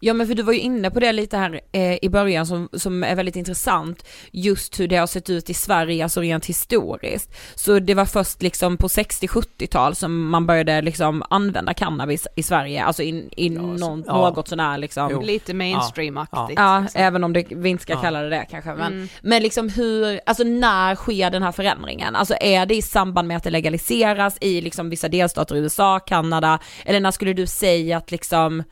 [0.00, 2.68] Ja men för du var ju inne på det lite här eh, i början som,
[2.72, 7.30] som är väldigt intressant, just hur det har sett ut i Sverige, alltså rent historiskt.
[7.54, 12.84] Så det var först liksom på 60-70-tal som man började liksom använda cannabis i Sverige,
[12.84, 14.30] alltså in, in Ja, så- någon, ja.
[14.30, 15.08] något sånär liksom.
[15.12, 15.22] Jo.
[15.22, 16.54] Lite mainstream-aktigt.
[16.60, 17.00] Ja, liksom.
[17.00, 18.00] även om det, vi inte ska Ja.
[18.02, 18.74] kalla det det kanske.
[18.74, 19.08] Men, Mm.
[19.22, 22.16] men liksom hur, alltså när sker den här förändringen?
[22.16, 25.98] Alltså är det i samband med att det legaliseras i liksom vissa delstater i USA,
[26.00, 28.62] Kanada, eller när skulle du säga att liksom,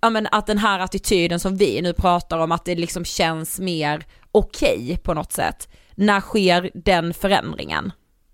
[0.00, 3.60] ja men att den här attityden som vi nu pratar om, att det liksom känns
[3.60, 5.68] mer okej på något sätt.
[5.94, 7.92] När sker den förändringen?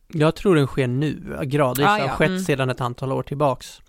[0.09, 1.87] Jag tror den sker nu, gradvis.
[1.87, 2.07] Ah, ja.
[2.07, 2.41] har skett Mm.
[2.43, 3.81] sedan ett antal år tillbaks.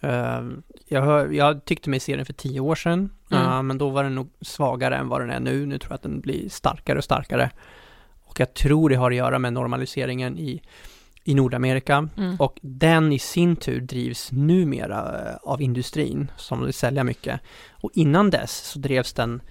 [0.00, 0.40] Eh,
[0.88, 3.44] jag, hör, jag tyckte mig se den för tio år sedan, Mm.
[3.44, 5.66] eh, men då var den nog svagare än vad den är nu.
[5.66, 7.50] Nu tror jag att den blir starkare och starkare.
[8.24, 10.62] Och jag tror det har att göra med normaliseringen i,
[11.24, 12.08] i Nordamerika.
[12.16, 12.36] Mm.
[12.36, 17.40] Och den i sin tur drivs numera eh, av industrin som vill sälja mycket.
[17.70, 19.42] Och innan dess så drevs den,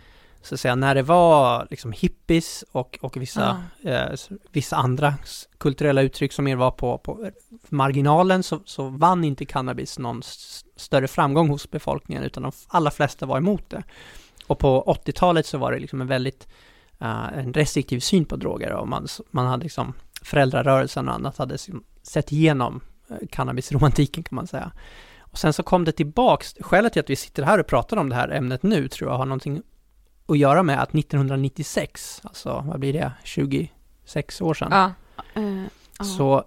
[0.41, 5.13] så att säga, när det var liksom hippies och, och vissa, eh, s- vissa andra
[5.57, 7.29] kulturella uttryck som mer var på, på
[7.69, 12.91] marginalen så, så vann inte cannabis någon s- större framgång hos befolkningen utan de allra
[12.91, 13.83] flesta var emot det.
[14.47, 16.47] Och på 80-talet så var det liksom en väldigt
[16.99, 21.57] eh, en restriktiv syn på droger och man, man hade liksom föräldrarörelsen och annat hade
[22.03, 24.71] sett igenom eh, cannabisromantiken kan man säga.
[25.19, 28.09] Och sen så kom det tillbaks, skälet till att vi sitter här och pratar om
[28.09, 29.61] det här ämnet nu tror jag har någonting
[30.27, 34.91] att göra med att 1996, alltså vad blir det, 26 år sedan, Ja.
[35.41, 35.63] Eh,
[35.99, 36.05] ja.
[36.05, 36.43] så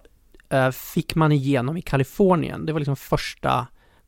[0.49, 3.67] eh, fick man igenom i Kalifornien, det var liksom första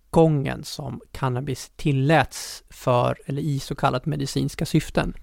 [0.09, 5.13] gången som cannabis tilläts för, eller i så kallat medicinska syften.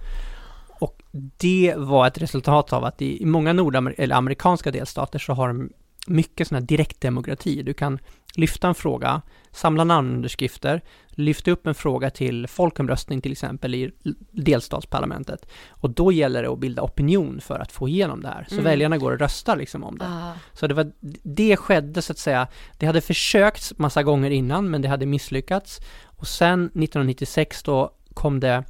[0.84, 1.02] Och
[1.36, 5.48] det var ett resultat av att i, i många nordamer eller amerikanska delstater så har
[5.48, 5.70] de
[6.06, 7.62] mycket sån här direktdemokrati.
[7.62, 7.98] Du kan
[8.36, 9.22] lyfta en fråga,
[9.52, 10.80] samla namnunderskrifter,
[11.10, 13.90] lyfta upp en fråga till folkomröstning till exempel i
[14.30, 15.46] delstatsparlamentet.
[15.68, 18.44] Och då gäller det att bilda opinion för att få igenom det här.
[18.48, 18.64] Så Mm.
[18.64, 20.06] väljarna går och röstar liksom om det.
[20.06, 20.32] Ah.
[20.52, 22.46] Så det var, det skedde så att säga,
[22.78, 25.80] det hade försökts massa gånger innan men det hade misslyckats.
[26.04, 28.64] Och sen 1996 då kom det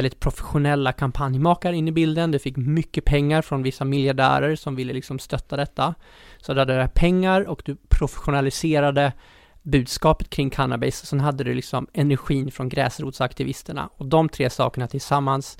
[0.00, 2.30] väldigt professionella kampanjmakare in i bilden.
[2.30, 5.94] Det fick mycket pengar från vissa miljardärer som ville liksom stötta detta.
[6.38, 9.12] Så du hade pengar och du professionaliserade
[9.62, 11.06] budskapet kring cannabis.
[11.06, 13.90] Sen hade du liksom energin från gräsrotsaktivisterna.
[13.96, 15.58] Och de tre sakerna tillsammans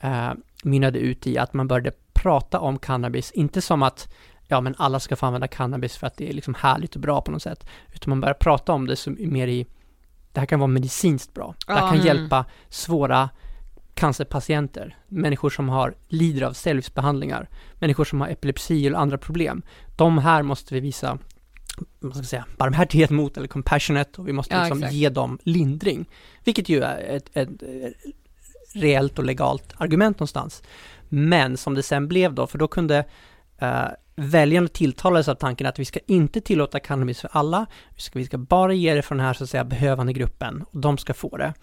[0.00, 0.30] eh,
[0.64, 4.14] mynnade ut i att man började prata om cannabis, inte som att
[4.48, 7.20] ja men alla ska få använda cannabis för att det är liksom härligt och bra
[7.20, 9.66] på något sätt, utan man börjar prata om det som mer i,
[10.32, 12.06] det här kan vara medicinskt bra, det här kan Mm.
[12.06, 13.28] hjälpa svåra
[13.96, 19.62] cancerpatienter, människor som har, lider av cellgiftsbehandlingar, människor som har epilepsi eller andra problem.
[19.96, 21.18] De här måste vi visa,
[22.00, 24.94] vad ska jag säga, barmhärtighet mot eller compassionate och vi måste Ja, liksom exakt.
[24.94, 26.08] ge dem lindring.
[26.44, 27.94] Vilket ju är ett, ett, ett
[28.74, 30.62] reellt och legalt argument någonstans.
[31.08, 33.04] Men som det sen blev då, för då kunde
[33.58, 33.86] eh,
[34.16, 38.24] väljarna tilltalades av tanken att vi ska inte tillåta cannabis för alla, vi ska, vi
[38.26, 41.14] ska bara ge det för den här så att säga behövande gruppen och de ska
[41.14, 41.54] få det.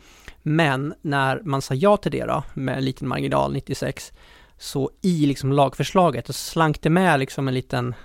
[0.44, 4.14] Men när man sa ja till det då, med en liten marginal 96,
[4.58, 7.96] så i liksom lagförslaget så slank det med liksom en liten,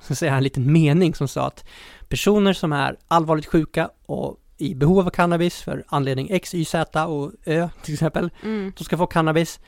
[0.00, 1.64] så att säga, en liten mening som sa att
[2.08, 7.06] personer som är allvarligt sjuka och i behov av cannabis för anledning X, Y, Z
[7.06, 8.72] och Ö till exempel, Mm.
[8.78, 9.60] de ska få cannabis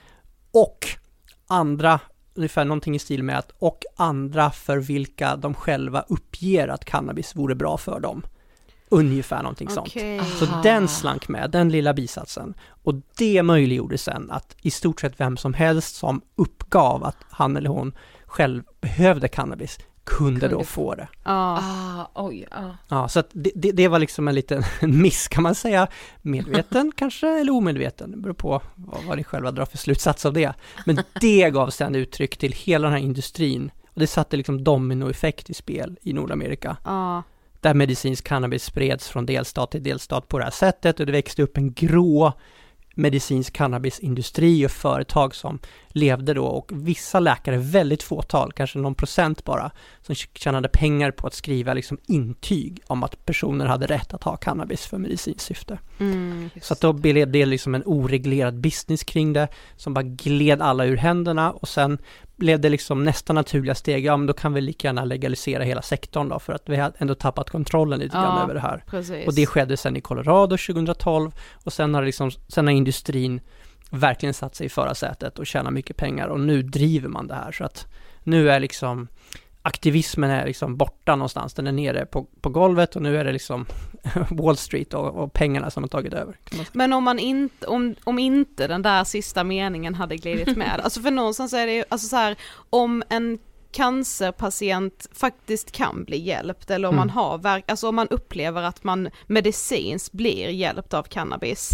[0.52, 0.86] och
[1.46, 2.00] andra,
[2.34, 7.36] ungefär någonting i stil med att och andra för vilka de själva uppger att cannabis
[7.36, 8.22] vore bra för dem.
[8.90, 9.88] Ungefär någonting sånt.
[9.88, 10.20] Okej.
[10.38, 10.62] Så Aha.
[10.62, 12.54] den slank med, den lilla bisatsen.
[12.82, 17.56] Och det möjliggjorde sen att i stort sett vem som helst som uppgav att han
[17.56, 17.92] eller hon
[18.26, 20.94] själv behövde cannabis kunde, Kunde då få.
[20.94, 21.08] det.
[21.22, 22.70] Ah, oj, ah.
[22.88, 25.86] Ja, så att det, det, det var liksom en liten miss kan man säga.
[26.22, 28.10] Medveten kanske, eller omedveten.
[28.10, 30.52] Det beror på vad, vad ni själva drar för slutsats av det.
[30.86, 33.70] Men det gav sedan uttryck till hela den här industrin.
[33.94, 36.76] Och det satte liksom dominoeffekt i spel i Nordamerika.
[36.84, 37.22] Ja.
[37.60, 41.42] Där medicinsk cannabis spreds från delstat till delstat på det här sättet och det växte
[41.42, 42.32] upp en grå
[42.98, 49.44] medicinsk cannabisindustri och företag som levde då och vissa läkare, väldigt fåtal, kanske någon procent
[49.44, 49.70] bara,
[50.02, 54.36] som tjänade pengar på att skriva liksom intyg om att personer hade rätt att ha
[54.36, 55.78] cannabis för medicinskt syfte.
[56.00, 56.50] Mm.
[56.62, 60.84] Så att då blev det liksom en oreglerad business kring det som bara gled alla
[60.84, 61.98] ur händerna och sen
[62.38, 65.82] blev det liksom nästa naturliga steg, ja men då kan vi lika gärna legalisera hela
[65.82, 68.42] sektorn då för att vi har ändå tappat kontrollen lite grann Ja.
[68.44, 68.84] över det här.
[68.86, 69.26] Precis.
[69.26, 71.30] Och det skedde sen i Colorado 2012
[71.64, 73.40] och sen har, liksom, sen har industrin
[73.90, 77.52] verkligen satt sig i förarsätet och tjänar mycket pengar och nu driver man det här
[77.52, 77.86] så att
[78.24, 79.08] nu är liksom
[79.68, 83.32] aktivismen är liksom borta någonstans, den är nere på, på golvet och nu är det
[83.32, 83.66] liksom
[84.30, 86.36] Wall Street och, och pengarna som har tagit över.
[86.72, 91.00] Men om man inte, om, om inte den där sista meningen hade glidit med, alltså
[91.02, 92.36] för någonstans är det ju, alltså så här,
[92.70, 93.38] om en
[93.72, 97.06] cancerpatient faktiskt kan bli hjälpt eller om Mm.
[97.06, 101.70] man har verk, alltså om man upplever att man medicinskt blir hjälpt av cannabis,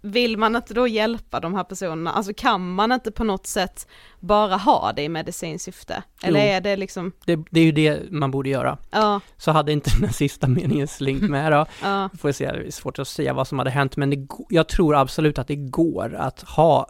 [0.00, 2.12] vill man inte då hjälpa de här personerna?
[2.12, 3.86] Alltså kan man inte på något sätt
[4.20, 6.02] bara ha det i medicinskt syfte?
[6.22, 6.46] Eller Jo.
[6.46, 8.78] är det liksom, Det, det är ju det man borde göra.
[8.90, 12.52] ja, Så hade inte den här sista meningen slinkt med då, ja, får jag se,
[12.52, 15.48] det är svårt att säga vad som hade hänt, men det, jag tror absolut att
[15.48, 16.86] det går att ha,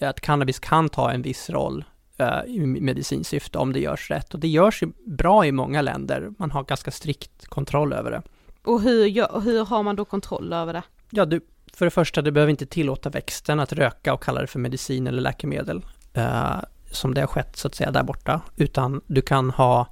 [0.00, 1.84] att cannabis kan ta en viss roll
[2.18, 4.34] eh, i medicinskt syfte om det görs rätt.
[4.34, 8.22] Och det görs ju bra i många länder, man har ganska strikt kontroll över det.
[8.64, 10.82] och hur, hur har man då kontroll över det?
[11.10, 11.40] Ja, du,
[11.76, 15.06] för det första, du behöver inte tillåta växten att röka och kalla det för medicin
[15.06, 15.82] eller läkemedel,
[16.14, 16.56] eh,
[16.90, 19.86] som det har skett så att säga där borta, utan du kan ha,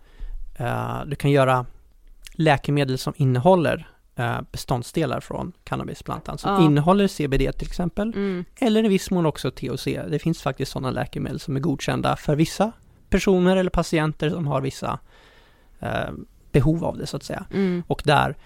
[0.57, 1.66] eh, du kan göra
[2.35, 6.62] läkemedel som innehåller eh, beståndsdelar från cannabisplantan, som Ja.
[6.62, 8.45] innehåller CBD till exempel, Mm.
[8.61, 9.85] eller i viss mån också THC.
[10.09, 12.72] Det finns faktiskt sådana läkemedel som är godkända för vissa
[13.11, 14.99] personer eller patienter som har vissa
[15.80, 16.11] eh,
[16.53, 17.83] behov av det så att säga Mm.
[17.87, 18.37] och där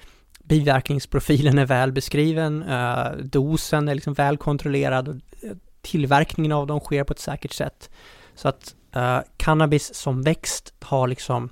[0.49, 6.81] biverkningsprofilen är väl beskriven, eh, dosen är liksom väl kontrollerad och eh, tillverkningen av dem
[6.81, 7.91] sker på ett säkert sätt.
[8.35, 11.49] Så att eh, cannabis som växt har liksom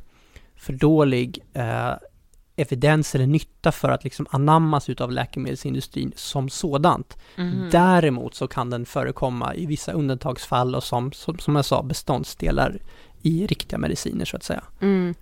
[0.56, 1.42] för dålig
[2.56, 7.18] evidens eller nytta för att liksom anammas utav läkemedelsindustrin som sådant.
[7.36, 7.68] Mhm.
[7.72, 12.78] Däremot så kan den förekomma i vissa undantagsfall och som, som, som jag sa, beståndsdelar
[13.22, 14.64] i riktiga mediciner så att säga.
[14.80, 15.14] Mm.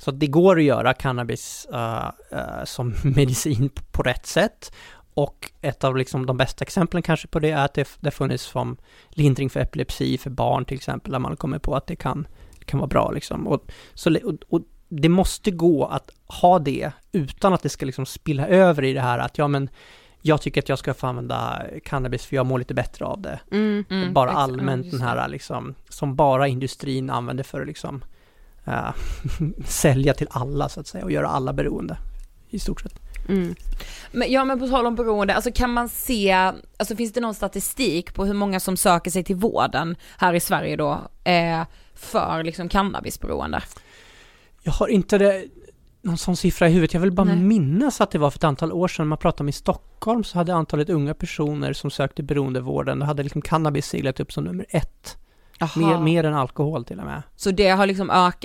[0.00, 4.72] Så det går att göra cannabis eh, eh, som medicin på, rätt sätt.
[5.14, 8.44] Och ett av liksom de bästa exemplen kanske på det är att det, det funnits
[8.44, 8.76] som
[9.10, 12.26] lindring för epilepsi för barn till exempel, där man kommer på att det kan,
[12.64, 13.46] kan vara bra liksom.
[13.46, 18.06] Och, så, och, och det måste gå att ha det utan att det ska liksom
[18.06, 19.70] spilla över i det här att ja men
[20.22, 23.40] jag tycker att jag ska få använda cannabis för jag mår lite bättre av det.
[23.50, 23.84] Mm.
[23.90, 28.02] Mm, bara allmänt den här liksom, som bara industrin använder för att liksom
[28.70, 28.94] eh,
[29.66, 31.96] sälja till alla så att säga och göra alla beroende
[32.50, 33.00] i stort sett.
[33.28, 33.54] Mm.
[34.12, 37.34] Men, ja men på tal om beroende, alltså kan man se, alltså finns det någon
[37.34, 41.62] statistik på hur många som söker sig till vården här i Sverige då, eh,
[41.94, 43.62] för liksom cannabisberoende?
[44.62, 45.44] Jag har inte det,
[46.02, 46.94] någon sån siffra i huvudet.
[46.94, 47.36] Jag vill bara Nej.
[47.36, 50.38] minnas att det var för ett antal år sedan man pratade om i Stockholm så
[50.38, 54.66] hade antalet unga personer som sökte beroendevården, då hade liksom cannabis seglat upp som nummer
[54.68, 55.16] ett.
[55.76, 57.22] Mer, mer än alkohol till och med.
[57.36, 58.44] Så det har liksom ökat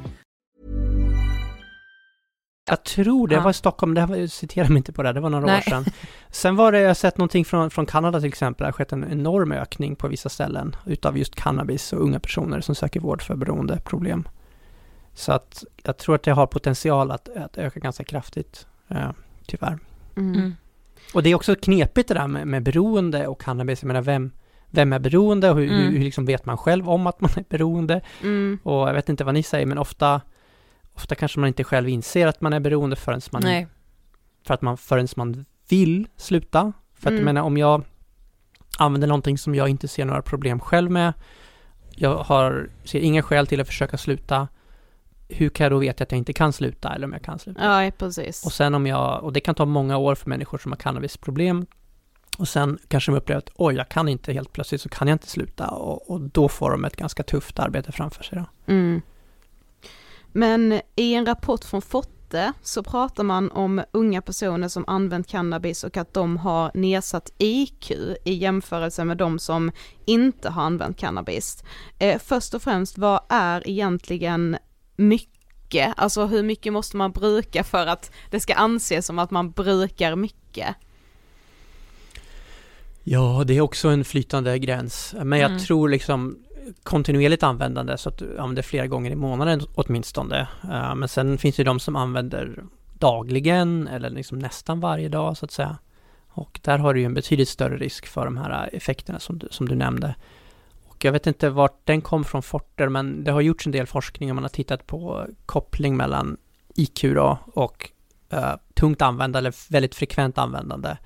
[2.71, 3.41] Jag tror det Ja.
[3.41, 5.57] var i Stockholm, det här, citera mig inte på det, det var några Nej.
[5.57, 5.85] år sedan.
[6.29, 8.91] Sen var det, jag har sett någonting från, från Kanada till exempel, det har skett
[8.91, 13.21] en enorm ökning på vissa ställen utav just cannabis och unga personer som söker vård
[13.21, 14.27] för beroendeproblem.
[15.13, 19.09] Så att jag tror att det har potential att, att öka ganska kraftigt, eh,
[19.47, 19.79] tyvärr.
[20.17, 20.35] Mm.
[20.35, 20.55] Mm.
[21.13, 24.31] Och det är också knepigt det där med, med beroende och cannabis, jag menar vem,
[24.69, 25.77] vem är beroende och hur, Mm.
[25.81, 28.01] hur, hur liksom vet man själv om att man är beroende?
[28.21, 28.59] Mm.
[28.63, 30.21] Och jag vet inte vad ni säger, men ofta,
[30.93, 33.67] ofta kanske man inte själv inser att man är beroende förrän man, Nej.
[34.47, 36.73] för att man, förrän man vill sluta.
[36.93, 37.25] För att jag Mm.
[37.25, 37.83] menar, om jag
[38.77, 41.13] använder någonting som jag inte ser några problem själv med,
[41.95, 44.47] jag har, ser inga skäl till att försöka sluta,
[45.29, 47.83] hur kan jag då veta att jag inte kan sluta eller om jag kan sluta?
[47.83, 48.45] Ja, precis.
[48.45, 51.65] Och sen om jag, och det kan ta många år för människor som har cannabisproblem,
[52.37, 55.15] och sen kanske de upplever att oj, jag kan inte helt plötsligt så kan jag
[55.15, 58.73] inte sluta och, och då får de ett ganska tufft arbete framför sig då.
[58.73, 59.01] Mm.
[60.33, 65.83] Men i en rapport från Forte så pratar man om unga personer som använt cannabis
[65.83, 67.91] och att de har nedsatt IQ
[68.25, 69.71] i jämförelse med de som
[70.05, 71.63] inte har använt cannabis.
[71.99, 74.57] Eh, först och främst, vad är egentligen
[74.95, 75.93] mycket?
[75.97, 80.15] Alltså hur mycket måste man bruka för att det ska anses som att man brukar
[80.15, 80.75] mycket?
[83.03, 85.15] Ja, det är också en flytande gräns.
[85.23, 85.63] Men jag Mm.
[85.63, 86.37] tror liksom
[86.83, 90.47] kontinuerligt användande så att du använder flera gånger i månaden åtminstone.
[90.63, 95.45] Uh, men sen finns det de som använder dagligen eller liksom nästan varje dag så
[95.45, 95.77] att säga.
[96.27, 99.39] Och där har du ju en betydligt större risk för de här eh, effekterna som
[99.39, 100.15] du, som du nämnde.
[100.87, 103.87] Och jag vet inte vart den kom från Forter men det har gjorts en del
[103.87, 106.37] forskning och man har tittat på koppling mellan
[106.75, 107.89] IQ då och
[108.33, 110.97] uh, tungt användande eller väldigt frekvent användande.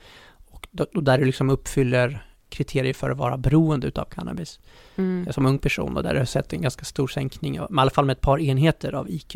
[0.49, 4.60] Och, då, och där du liksom uppfyller kriterier för att vara beroende utav cannabis
[4.96, 5.34] Mm.
[5.34, 8.06] som ung person och där har jag sett en ganska stor sänkning, i alla fall
[8.06, 9.36] med ett par enheter av IQ.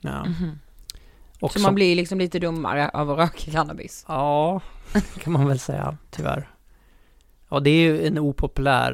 [0.00, 0.24] Ja.
[0.24, 0.58] Mhm.
[1.40, 4.04] Och Så som- man blir liksom lite dummare av att röka cannabis.
[4.08, 4.60] Ja,
[5.22, 6.48] kan man väl säga, tyvärr.
[7.48, 8.92] Ja, det är ju en opopulär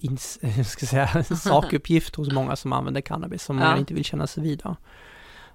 [0.00, 3.64] ins- ska säga, sakuppgift hos många som använder cannabis, som Ja.
[3.64, 4.58] man inte vill känna sig vid.
[4.64, 4.76] då.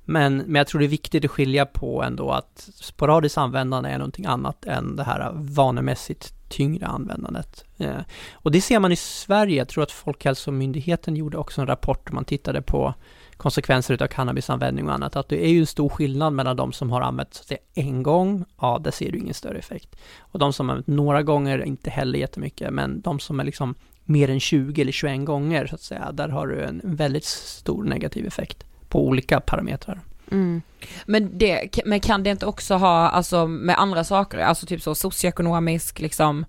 [0.05, 3.97] Men, men jag tror det är viktigt att skilja på ändå att sporadiskt användande är
[3.97, 7.65] någonting annat än det här vanemässigt tyngre användandet.
[7.77, 8.01] Eh,
[8.33, 12.13] och det ser man i Sverige, jag tror att Folkhälsomyndigheten gjorde också en rapport där
[12.13, 12.93] man tittade på
[13.37, 16.91] konsekvenser utav cannabisanvändning och annat, att det är ju en stor skillnad mellan de som
[16.91, 19.95] har använt så att säga, en gång, ja, där ser du ingen större effekt.
[20.19, 23.75] Och de som har använt några gånger, inte heller jättemycket, men de som är liksom
[24.05, 26.11] mer än 20 eller 21 gånger så att säga.
[26.11, 30.01] Där har du en väldigt stor negativ effekt på olika parametrar.
[30.31, 30.61] Mm.
[31.05, 34.95] Men, det, men kan det inte också ha, alltså med andra saker, alltså typ så
[34.95, 36.45] socioekonomisk liksom?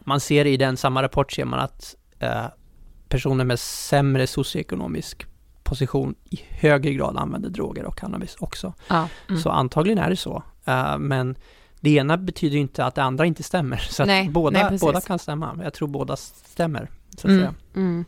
[0.00, 2.44] Man ser i den samma rapport ser man att eh,
[3.08, 5.26] personer med sämre socioekonomisk
[5.62, 8.74] position i högre grad använder droger och cannabis också.
[8.88, 9.40] Ja, mm.
[9.40, 10.42] Så antagligen är det så.
[10.68, 11.36] Uh, men
[11.80, 13.76] det ena betyder inte att det andra inte stämmer.
[13.90, 15.58] Så nej, båda, nej, båda kan stämma.
[15.62, 16.90] Jag tror båda stämmer.
[17.16, 17.38] Så att mm.
[17.38, 17.54] säga.
[17.74, 18.04] Mm.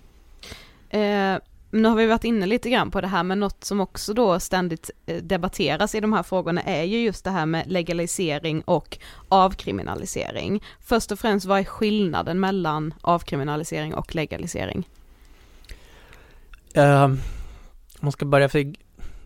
[0.91, 1.41] Eh,
[1.71, 4.41] nu har vi varit inne lite grann på det här, men något som också då
[4.41, 8.99] ständigt eh, debatteras i de här frågorna är ju just det här med legalisering och
[9.29, 10.63] avkriminalisering.
[10.81, 14.89] Först och främst, vad är skillnaden mellan avkriminalisering och legalisering?
[16.77, 17.15] Uh,
[18.01, 18.75] man ska börja för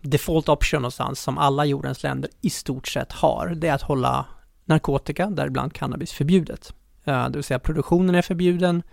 [0.01, 4.25] default option någonstans som alla jordens länder i stort sett har, det är att hålla
[4.65, 6.73] narkotika, däribland cannabis, förbjudet.
[7.07, 8.83] Uh, det vill säga produktionen är förbjuden,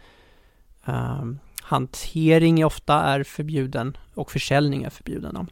[0.89, 1.25] uh,
[1.73, 5.51] hantering är ofta är förbjuden och försäljning är förbjuden.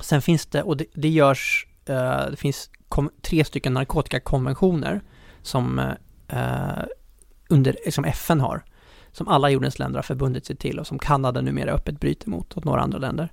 [0.00, 5.00] Sen finns det, och det, det görs, eh, det finns kom, tre stycken narkotikakonventioner
[5.42, 5.78] som,
[6.28, 6.82] eh,
[7.48, 8.64] under, som FN har,
[9.12, 12.52] som alla jordens länder har förbundit sig till och som Kanada numera öppet bryter mot
[12.52, 13.28] och några andra länder.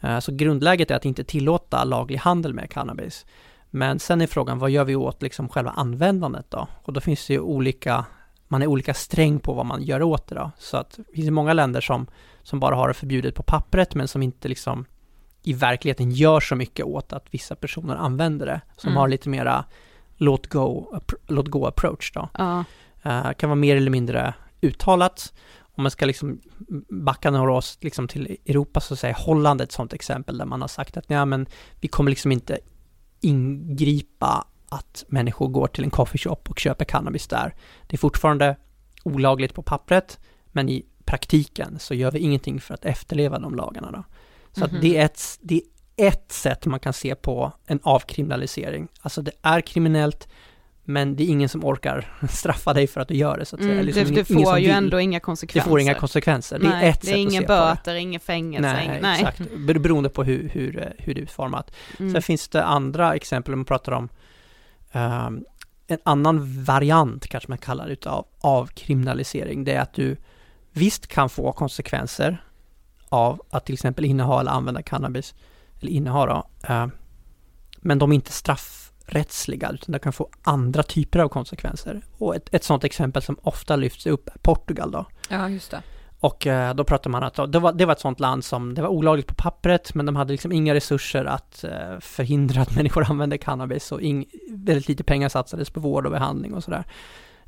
[0.00, 3.26] Eh, så grundläget är att inte tillåta laglig handel med cannabis.
[3.70, 6.68] Men sen är frågan, vad gör vi åt liksom själva användandet då?
[6.82, 8.04] Och då finns det ju olika
[8.54, 10.50] man är olika sträng på vad man gör åt det då.
[10.58, 12.06] Så att det finns många länder som,
[12.42, 14.84] som bara har det förbjudet på pappret men som inte liksom
[15.42, 18.60] i verkligheten gör så mycket åt att vissa personer använder det.
[18.76, 18.96] Som mm.
[18.96, 19.64] har lite mera
[20.16, 22.28] låt go, låt go approach då.
[22.38, 22.64] Ja.
[23.06, 25.32] Uh, kan vara mer eller mindre uttalat.
[25.76, 26.40] Om man ska liksom
[26.90, 30.68] backa några år liksom till Europa så säger Holland ett sådant exempel där man har
[30.68, 31.46] sagt att men
[31.80, 32.58] vi kommer liksom inte
[33.20, 37.54] ingripa att människor går till en coffeeshop och köper cannabis där.
[37.86, 38.56] Det är fortfarande
[39.04, 40.18] olagligt på pappret,
[40.52, 44.04] men i praktiken så gör vi ingenting för att efterleva de lagarna då.
[44.52, 44.80] Så mm -hmm.
[44.80, 45.62] det är, ett, det
[45.96, 48.88] är ett sätt man kan se på en avkriminalisering.
[49.00, 50.28] Alltså det är kriminellt,
[50.84, 53.62] men det är ingen som orkar straffa dig för att du gör det så att
[53.62, 53.82] mm, säga.
[53.82, 55.68] Liksom det, det får ju ändå inga konsekvenser.
[55.68, 56.58] Det får inga konsekvenser.
[56.58, 58.00] Det nej, är ett det sätt är inga att se böter, på det.
[58.00, 58.72] inga fängelse.
[58.72, 59.40] Nej, nej, exakt.
[59.56, 61.74] Beroende på hur, hur, hur det är utformat.
[61.98, 62.12] Mm.
[62.12, 64.08] Sen finns det andra exempel, om man pratar om
[64.94, 65.44] Um,
[65.86, 70.16] en annan variant kanske man kallar det av avkriminalisering, det är att du
[70.72, 72.44] visst kan få konsekvenser
[73.08, 75.34] av att till exempel inneha eller använda cannabis,
[75.80, 76.86] eller inneha då, uh,
[77.80, 82.02] men de är inte straffrättsliga, utan de kan få andra typer av konsekvenser.
[82.18, 85.06] Och ett, ett sådant exempel som ofta lyfts upp är Portugal då.
[85.28, 85.82] Ja, just det.
[86.24, 88.82] Och eh, då pratade man att det var, det var ett sånt land som, det
[88.82, 93.10] var olagligt på pappret, men de hade liksom inga resurser att eh, förhindra att människor
[93.10, 96.84] använde cannabis och ing, väldigt lite pengar satsades på vård och behandling och sådär.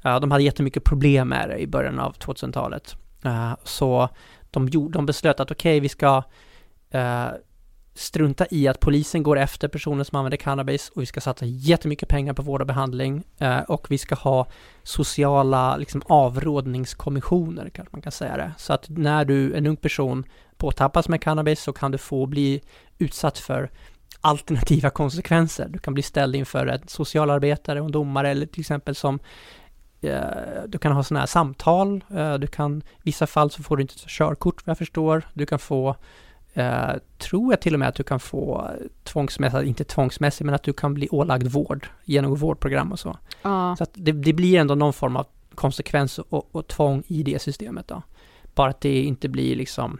[0.03, 2.97] de hade jättemycket problem med det i början av 2000-talet.
[3.24, 4.09] Eh, så
[4.51, 6.22] de, gjorde, de beslöt att okej, okay, vi ska
[7.97, 12.09] strunta i att polisen går efter personer som använder cannabis och vi ska satsa jättemycket
[12.09, 14.47] pengar på vård och behandling eh, och vi ska ha
[14.82, 18.53] sociala liksom, avrådningskommissioner, kanske man kan säga det.
[18.59, 20.24] Så att när du, en ung person,
[20.57, 22.61] påtappas med cannabis så kan du få bli
[22.99, 23.70] utsatt för
[24.20, 25.68] alternativa konsekvenser.
[25.68, 29.18] Du kan bli ställd inför en socialarbetare och en domare eller till exempel som
[30.01, 30.20] eh,
[30.66, 33.82] du kan ha sådana här samtal, eh, du kan, i vissa fall så får du
[33.82, 35.97] inte körkort vad jag förstår, du kan få
[36.59, 38.71] Uh, tror jag till och med att du kan få
[39.05, 43.19] tvångsmässigt, inte tvångsmässigt, men att du kan bli ålagd vård genom vårdprogram och så.
[43.43, 43.77] Ja.
[43.79, 47.43] Så att det, det, blir ändå någon form av konsekvens och, och tvång i det
[47.43, 48.03] systemet då.
[48.55, 49.99] Bara att det inte blir liksom,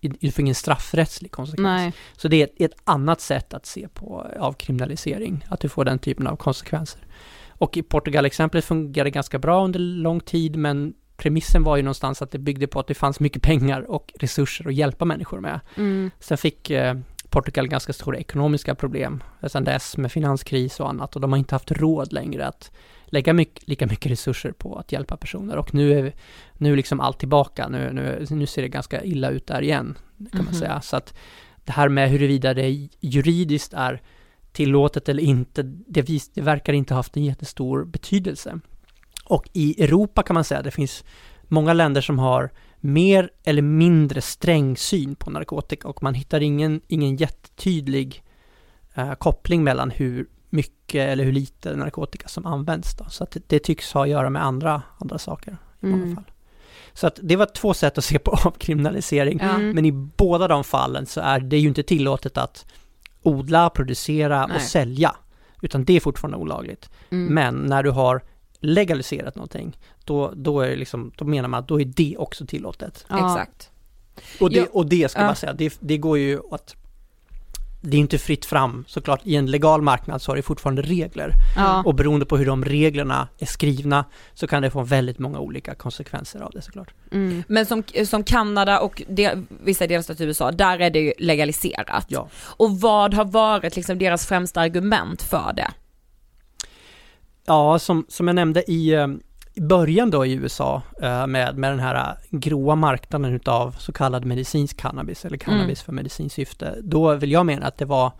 [0.00, 1.64] du får ingen straffrättslig konsekvens.
[1.64, 1.92] Nej.
[2.16, 5.98] Så det är ett, ett, annat sätt att se på avkriminalisering, att du får den
[5.98, 7.00] typen av konsekvenser.
[7.48, 12.30] Och i Portugal-exemplet fungerade ganska bra under lång tid, men premissen var ju någonstans att
[12.30, 15.60] det byggde på att det fanns mycket pengar och resurser att hjälpa människor med.
[15.76, 16.10] Mm.
[16.20, 16.94] Sen fick eh,
[17.30, 21.54] Portugal ganska stora ekonomiska problem sedan dess med finanskris och annat och de har inte
[21.54, 22.70] haft råd längre att
[23.06, 26.14] lägga mycket, lika mycket resurser på att hjälpa personer och nu är
[26.52, 30.26] nu liksom allt tillbaka, nu, nu, nu ser det ganska illa ut där igen kan
[30.26, 30.36] mm -hmm.
[30.36, 30.54] man mhm.
[30.54, 30.80] säga.
[30.80, 31.14] Så att
[31.64, 34.02] det här med huruvida det juridiskt är
[34.52, 38.60] tillåtet eller inte, det, vis, det verkar inte ha haft en jättestor betydelse.
[39.24, 41.04] Och i Europa kan man säga att det finns
[41.48, 42.50] många länder som har
[42.80, 48.22] mer eller mindre sträng syn på narkotika och man hittar ingen, ingen jättetydlig
[48.98, 52.94] uh, koppling mellan hur mycket eller hur lite narkotika som används.
[52.96, 53.04] Då.
[53.08, 56.14] Så att det, det tycks ha att göra med andra, andra saker i många Mm.
[56.14, 56.24] fall.
[56.92, 59.70] Så att det var två sätt att se på avkriminalisering, Mm.
[59.70, 62.66] men i båda de fallen så är det ju inte tillåtet att
[63.22, 64.56] odla, producera Nej.
[64.56, 65.16] och sälja,
[65.62, 66.90] utan det är fortfarande olagligt.
[67.10, 67.34] Mm.
[67.34, 68.22] Men när du har
[68.64, 72.46] legaliserat någonting, då, då, är det liksom, då menar man att då är det också
[72.46, 73.06] tillåtet.
[73.08, 73.16] Ja.
[73.16, 73.70] Exakt.
[74.40, 75.26] Och det, och det ska Ja.
[75.26, 76.76] man säga, det, det går ju att
[77.86, 79.20] det är inte fritt fram såklart.
[79.24, 81.32] I en legal marknad så har det fortfarande regler.
[81.56, 81.82] Ja.
[81.86, 84.04] Och beroende på hur de reglerna är skrivna
[84.34, 86.94] så kan det få väldigt många olika konsekvenser av det såklart.
[87.12, 87.42] Mm.
[87.48, 92.06] Men som, som Kanada och de, vissa delstater i USA, där är det ju legaliserat.
[92.08, 92.28] Ja.
[92.36, 95.70] Och vad har varit liksom deras främsta argument för det?
[97.46, 99.08] Ja, som, som jag nämnde i, eh,
[99.54, 103.92] i början då i USA eh, med, med den här eh, gråa marknaden utav så
[103.92, 106.78] kallad medicinsk cannabis eller cannabis för medicinskt syfte.
[106.82, 108.12] Då vill jag mena att det var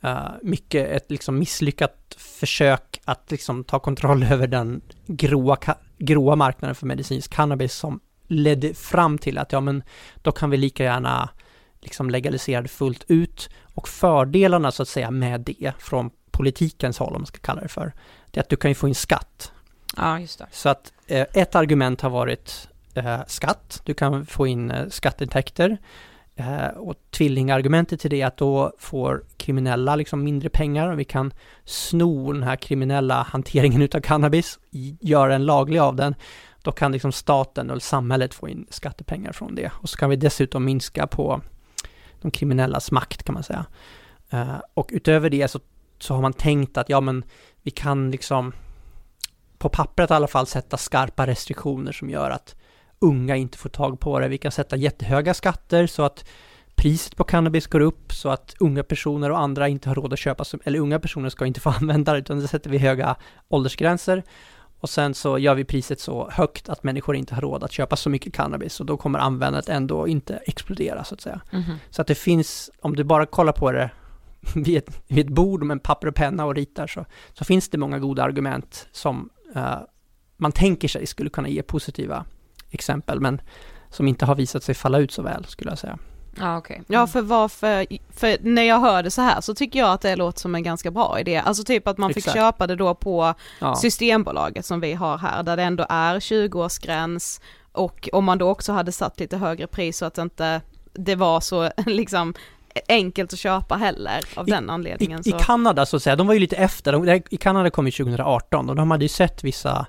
[0.00, 5.56] eh, mycket ett liksom misslyckat försök att liksom ta kontroll över den gråa,
[5.98, 9.82] gråa marknaden för medicinsk cannabis som ledde fram till att ja men
[10.22, 11.28] då kan vi lika gärna
[11.80, 17.14] liksom legalisera det fullt ut och fördelarna så att säga med det från politikens håll
[17.14, 17.92] om man ska kalla det för
[18.30, 19.52] det är att du kan ju få in skatt.
[19.96, 20.46] Ja, just det.
[20.50, 25.78] Så att eh, ett argument har varit eh, skatt, du kan få in eh, skatteintäkter.
[26.36, 31.04] Eh, och tvillingargumentet till det är att då får kriminella liksom mindre pengar och vi
[31.04, 31.32] kan
[31.64, 34.58] sno den här kriminella hanteringen utav cannabis,
[35.00, 36.14] göra en laglig av den.
[36.62, 39.72] Då kan liksom staten eller samhället få in skattepengar från det.
[39.74, 41.40] Och så kan vi dessutom minska på
[42.20, 43.66] de kriminellas makt kan man säga.
[44.30, 45.60] Eh, och utöver det så,
[46.02, 47.24] så har man tänkt att ja men
[47.62, 48.52] vi kan liksom
[49.58, 52.54] på pappret i alla fall sätta skarpa restriktioner som gör att
[52.98, 54.28] unga inte får tag på det.
[54.28, 56.24] Vi kan sätta jättehöga skatter så att
[56.74, 60.18] priset på cannabis går upp så att unga personer och andra inte har råd att
[60.18, 63.16] köpa, eller unga personer ska inte få använda det utan det sätter vi höga
[63.48, 64.22] åldersgränser.
[64.80, 67.96] Och sen så gör vi priset så högt att människor inte har råd att köpa
[67.96, 71.40] så mycket cannabis och då kommer användandet ändå inte explodera så att säga.
[71.90, 73.90] Så att det finns, om du bara kollar på det
[74.54, 77.68] vid ett, vid ett bord med en papper och penna och ritar så, så finns
[77.68, 79.78] det många goda argument som eh,
[80.36, 82.24] man tänker sig skulle kunna ge positiva
[82.70, 83.40] exempel men
[83.90, 85.98] som inte har visat sig falla ut så väl skulle jag säga.
[86.38, 86.82] Ja, okej.
[86.86, 90.16] Ja för varför, för när jag hör det så här så tycker jag att det
[90.16, 91.36] låter som en ganska bra idé.
[91.36, 92.36] Alltså typ att man fick Exakt.
[92.36, 97.40] köpa det då på Ja, Systembolaget som vi har här där det ändå är 20-årsgräns
[97.72, 100.60] och om man då också hade satt lite högre pris så att inte
[100.92, 102.34] det var så liksom
[102.88, 105.20] enkelt att köpa heller av I- den I, anledningen.
[105.20, 105.38] I så.
[105.38, 108.70] Kanada så att säga, de var ju lite efter, de, i Kanada kom ju 2018
[108.70, 109.86] och de hade ju sett vissa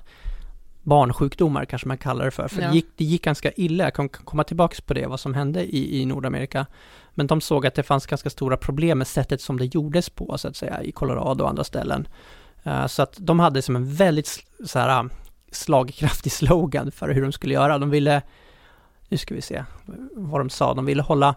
[0.82, 2.68] barnsjukdomar kanske man kallar det för, för Ja.
[2.68, 5.64] det, gick, det gick ganska illa, jag kan komma tillbaks på det, vad som hände
[5.64, 6.66] i, i Nordamerika.
[7.14, 10.38] Men de såg att det fanns ganska stora problem med sättet som det gjordes på,
[10.38, 12.08] så att säga, i Colorado och andra ställen.
[12.62, 15.08] Eh, så att de hade som en väldigt så här,
[15.52, 17.78] slagkraftig slogan för hur de skulle göra.
[17.78, 18.22] De ville,
[19.08, 19.64] nu ska vi se
[20.14, 21.34] vad de sa, de ville hålla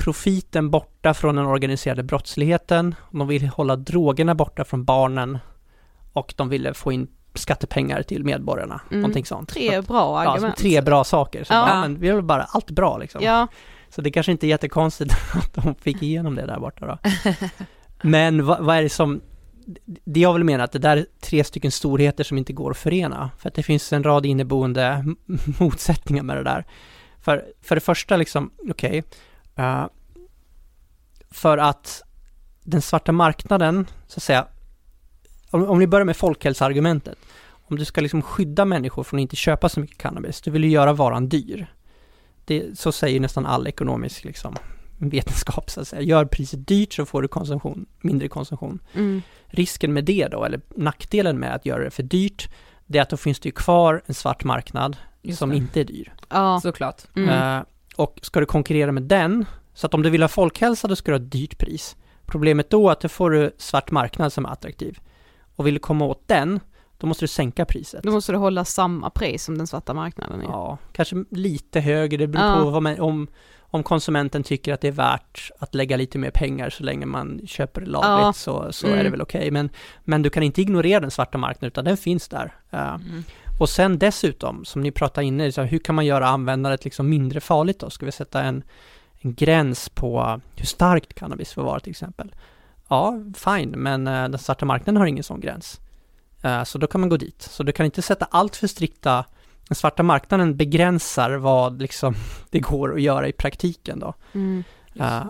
[0.00, 5.38] profiten borta från den organiserade brottsligheten, de ville hålla drogerna borta från barnen
[6.12, 9.00] och de ville få in skattepengar till medborgarna, Mm.
[9.00, 9.48] någonting sånt.
[9.48, 10.56] Tre bra Ja, argument.
[10.56, 11.44] tre bra saker.
[11.44, 11.66] Så Ja.
[11.66, 13.20] bara, men vi vill bara, allt bra liksom.
[13.24, 13.46] Ja,
[13.88, 16.98] Så det kanske inte är jättekonstigt att de fick igenom det där borta då.
[18.02, 19.20] Men vad, vad är det som,
[20.04, 22.76] det jag vill mena att det där är tre stycken storheter som inte går att
[22.78, 23.30] förena.
[23.38, 25.04] För att det finns en rad inneboende
[25.60, 26.64] motsättningar med det där.
[27.20, 29.04] För, för det första liksom, okej,
[29.60, 29.86] eh,
[31.30, 32.02] för att
[32.64, 34.46] den svarta marknaden, så att säga,
[35.50, 37.18] om, om vi börjar med folkhälsoargumentet,
[37.50, 40.64] om du ska liksom skydda människor från att inte köpa så mycket cannabis, du vill
[40.64, 41.74] ju göra varan dyr.
[42.44, 44.56] Det, så säger nästan all ekonomisk liksom,
[44.98, 46.02] vetenskap så att säga.
[46.02, 48.78] Gör priset dyrt så får du konsumtion, mindre konsumtion.
[48.94, 49.22] mm.
[49.46, 52.48] Risken med det då, eller nackdelen med att göra det för dyrt,
[52.86, 55.56] det är att då finns det ju kvar en svart marknad Just som det.
[55.56, 56.14] inte är dyr.
[56.28, 56.60] ja.
[56.62, 57.02] Såklart.
[57.16, 57.28] Mm.
[57.28, 57.62] Eh,
[58.00, 59.44] och ska du konkurrera med den,
[59.74, 61.96] så att om du vill ha folkhälsa då ska du ha ett dyrt pris.
[62.26, 64.98] Problemet då är att då får du svart marknad som är attraktiv.
[65.56, 66.60] Och vill du komma åt den,
[66.98, 68.02] då måste du sänka priset.
[68.02, 70.44] Då måste du hålla samma pris som den svarta marknaden är.
[70.44, 72.64] Ja, kanske lite högre, det beror Ja.
[72.64, 73.26] på vad man, om,
[73.60, 77.40] om konsumenten tycker att det är värt att lägga lite mer pengar så länge man
[77.46, 78.32] köper lagligt Ja.
[78.32, 78.98] så, så Mm.
[78.98, 79.50] är det väl okej.
[79.50, 79.70] Men,
[80.04, 82.54] men du kan inte ignorera den svarta marknaden utan den finns där.
[82.70, 83.24] Eh, Mm.
[83.60, 87.40] Och sen dessutom, som ni pratade inne, så hur kan man göra användandet liksom mindre
[87.40, 87.90] farligt då?
[87.90, 88.62] Ska vi sätta en,
[89.20, 92.34] en gräns på hur starkt cannabis får vara till exempel?
[92.88, 95.80] Ja, fine, men eh, den svarta marknaden har ingen sån gräns.
[96.42, 97.42] Eh, så då kan man gå dit.
[97.42, 99.24] Så du kan inte sätta allt för strikta
[99.68, 102.14] den svarta marknaden begränsar vad liksom
[102.50, 104.14] det går att göra i praktiken då.
[104.32, 104.64] Mm.
[104.94, 105.24] Eh,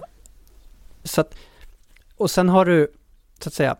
[1.04, 1.34] så att,
[2.16, 2.92] och sen har du,
[3.40, 3.76] så att säga,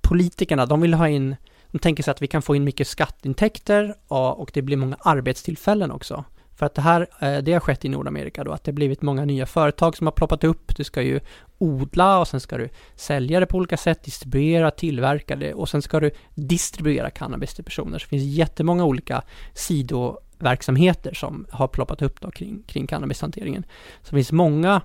[0.00, 1.36] politikerna, de vill ha in,
[1.72, 5.90] de tänker sig att vi kan få in mycket skatteintäkter och, det blir många arbetstillfällen
[5.90, 6.24] också.
[6.56, 9.02] För att det här, eh, det har skett i Nordamerika då, att det har blivit
[9.02, 10.76] många nya företag som har ploppat upp.
[10.76, 11.20] Du ska ju
[11.58, 15.82] odla och sen ska du sälja det på olika sätt, distribuera, tillverka det och sen
[15.82, 17.98] ska du distribuera cannabis till personer.
[17.98, 19.22] Så det finns jättemånga olika
[19.54, 23.64] sidoverksamheter som har ploppat upp då kring, kring cannabishanteringen.
[24.02, 24.80] Så det finns många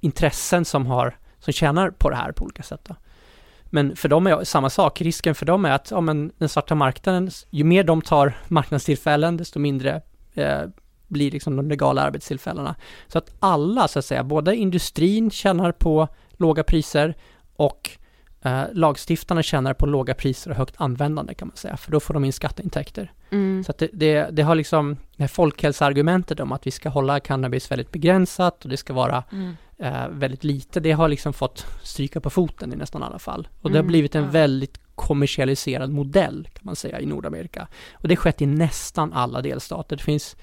[0.00, 2.80] intressen som, har, som tjänar på det här på olika sätt.
[2.84, 2.96] Då.
[3.74, 6.74] Men för dem är samma sak, risken för dem är att ja, men den svarta
[6.74, 10.02] marknaden, ju mer de tar marknadstillfällen, desto mindre
[10.34, 10.62] eh,
[11.08, 12.74] blir liksom de legala arbetstillfällena.
[13.08, 17.14] Så att alla, så att säga, både industrin tjänar på låga priser
[17.56, 17.90] och
[18.42, 22.14] eh, lagstiftarna tjänar på låga priser och högt användande kan man säga, för då får
[22.14, 23.12] de in skatteintäkter.
[23.30, 23.64] Mm.
[23.64, 27.20] Så att det, det, det, har liksom, det här folkhälsoargumentet om att vi ska hålla
[27.20, 29.56] cannabis väldigt begränsat och det ska vara Mm.
[29.82, 33.48] Eh, väldigt lite, det har liksom fått stryka på foten i nästan alla fall.
[33.60, 37.68] Och det har Mm, blivit en väldigt kommersialiserad modell kan man säga i Nordamerika.
[37.92, 39.96] Och det har skett i nästan alla delstater.
[39.96, 40.36] Det finns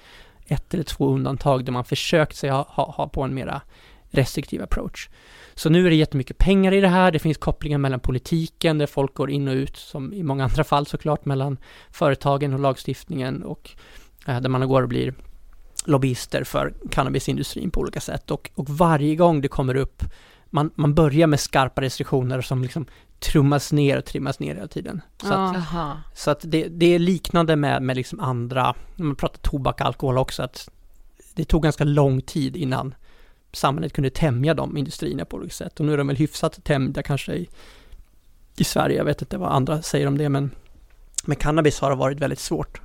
[0.46, 3.62] ett eller två undantag där man försökt sig ha, ha, ha på en mera
[4.10, 5.08] restriktiv approach.
[5.54, 8.86] Så nu är det jättemycket pengar i det här, det finns kopplingar mellan politiken där
[8.86, 11.58] folk går in och ut, som i många andra fall såklart, mellan
[11.90, 13.70] företagen och lagstiftningen och
[14.26, 15.14] eh, där man går och blir
[15.84, 18.30] lobbyister för cannabisindustrin på olika sätt.
[18.30, 20.02] Och, och varje gång det kommer upp
[20.50, 22.86] man, man börjar med skarpa restriktioner som liksom
[23.18, 25.00] trummas ner och trimmas ner hela tiden.
[25.22, 25.56] Så att,
[26.14, 29.86] så att det, det är liknande med, med liksom andra, när man pratar tobak och
[29.86, 30.68] alkohol också, att
[31.34, 32.94] det tog ganska lång tid innan
[33.52, 35.80] samhället kunde tämja de industrierna på olika sätt.
[35.80, 37.48] Och nu är de väl hyfsat tämjda kanske i,
[38.56, 40.50] i Sverige, jag vet inte vad andra säger om det, men
[41.24, 42.80] med cannabis har det varit väldigt svårt,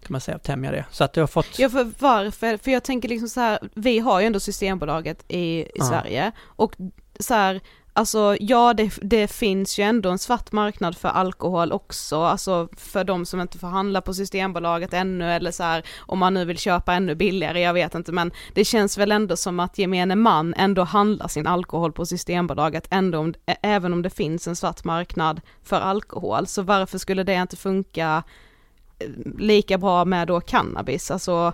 [0.00, 0.84] kan man säga, att tämja det.
[0.90, 1.58] Så att det har fått...
[1.58, 2.56] Ja för varför?
[2.56, 5.84] För jag tänker liksom så här, vi har ju ändå Systembolaget i, i Ja.
[5.84, 6.76] Sverige och
[7.20, 7.60] så här,
[7.92, 13.04] alltså ja det, det finns ju ändå en svart marknad för alkohol också, alltså för
[13.04, 16.58] de som inte får handla på Systembolaget ännu eller så här, om man nu vill
[16.58, 20.54] köpa ännu billigare, jag vet inte men det känns väl ändå som att gemene man
[20.54, 25.40] ändå handlar sin alkohol på Systembolaget ändå om, även om det finns en svart marknad
[25.62, 28.22] för alkohol, så varför skulle det inte funka
[29.38, 31.52] lika bra med då cannabis, alltså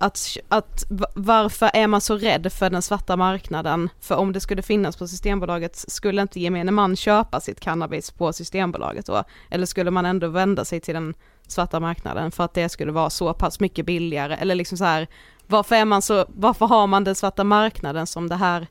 [0.00, 0.84] att, att
[1.14, 3.88] varför är man så rädd för den svarta marknaden?
[4.00, 8.32] För om det skulle finnas på Systembolaget, skulle inte gemene man köpa sitt cannabis på
[8.32, 9.24] Systembolaget då?
[9.50, 11.14] Eller skulle man ändå vända sig till den
[11.46, 14.34] svarta marknaden för att det skulle vara så pass mycket billigare?
[14.34, 15.08] Eller liksom så här,
[15.46, 18.66] varför är man så, varför har man den svarta marknaden som det här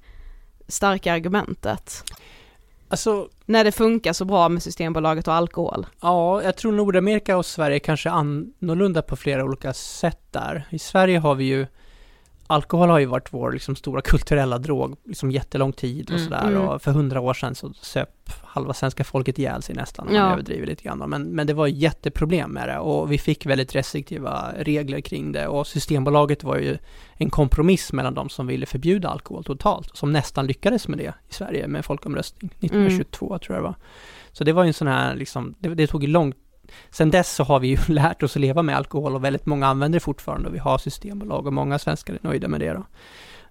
[0.67, 2.03] starka argumentet?
[2.89, 5.86] Alltså, när det funkar så bra med Systembolaget och alkohol.
[6.02, 10.68] Ja, jag tror Nordamerika och Sverige kanske är annorlunda på flera olika sätt där.
[10.70, 11.68] I Sverige har vi ju
[12.52, 16.47] Alkohol har ju varit vår liksom, stora kulturella drog, liksom jättelång tid och Mm, sådär.
[16.47, 16.62] mm.
[16.68, 18.10] Och för hundra år sedan så söp
[18.43, 20.34] halva svenska folket ihjäl sig nästan, om man Ja.
[20.34, 21.10] överdriver lite grann.
[21.10, 25.47] Men, men det var jätteproblem med det och vi fick väldigt restriktiva regler kring det.
[25.47, 26.78] Och Systembolaget var ju
[27.14, 31.34] en kompromiss mellan de som ville förbjuda alkohol totalt, som nästan lyckades med det i
[31.34, 33.76] Sverige med folkomröstning 1922 tror jag det var.
[34.32, 36.34] Så det var ju en sån här, liksom, det, det tog ju lång
[36.89, 39.67] Sen dess så har vi ju lärt oss att leva med alkohol och väldigt många
[39.67, 42.86] använder det fortfarande och vi har systembolag och många svenskar är nöjda med det då.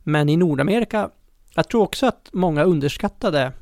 [0.02, 1.10] Men i Nordamerika,
[1.54, 3.52] jag tror också att många underskattade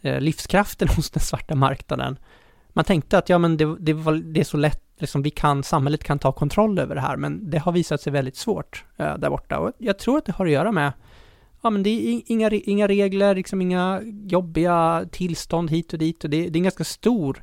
[0.00, 2.18] eh, livskraften hos den svarta marknaden.
[2.68, 5.62] Man tänkte att ja men det, det, var, det är så lätt, liksom vi kan,
[5.62, 9.18] samhället kan ta kontroll över det här, men det har visat sig väldigt svårt eh,
[9.18, 9.58] där borta.
[9.58, 10.92] Och jag tror att det har att göra med
[11.64, 16.30] Ja men det är inga, inga regler, liksom inga jobbiga tillstånd hit och dit och
[16.30, 17.42] det, det är en ganska stor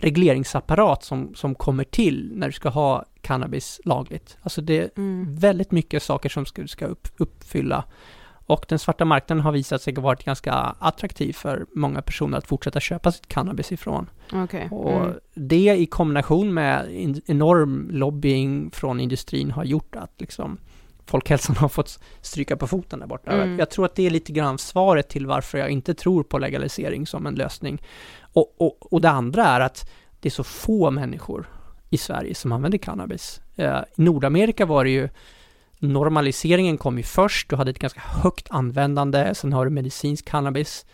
[0.00, 4.36] regleringsapparat som, som kommer till när du ska ha cannabis lagligt.
[4.42, 5.34] Alltså det är Mm.
[5.36, 7.84] väldigt mycket saker som du ska upp, uppfylla.
[8.46, 12.80] Och den svarta marknaden har visat sig varit ganska attraktiv för många personer att fortsätta
[12.80, 14.10] köpa sitt cannabis ifrån.
[14.70, 15.14] Och Mm.
[15.34, 20.58] det i kombination med en enorm lobbying från industrin har gjort att liksom
[21.06, 23.30] folkhälsan har fått stryka på foten där borta.
[23.30, 23.58] Mm.
[23.58, 27.06] Jag tror att det är lite grann svaret till varför jag inte tror på legalisering
[27.06, 27.82] som en lösning.
[28.32, 31.48] Och, och, och det andra är att det är så få människor
[31.90, 33.40] i Sverige som använder cannabis.
[33.56, 35.08] Eh, I Nordamerika var det ju
[35.78, 40.86] normaliseringen kom ju först, du hade ett ganska högt användande, sen har du medicinsk cannabis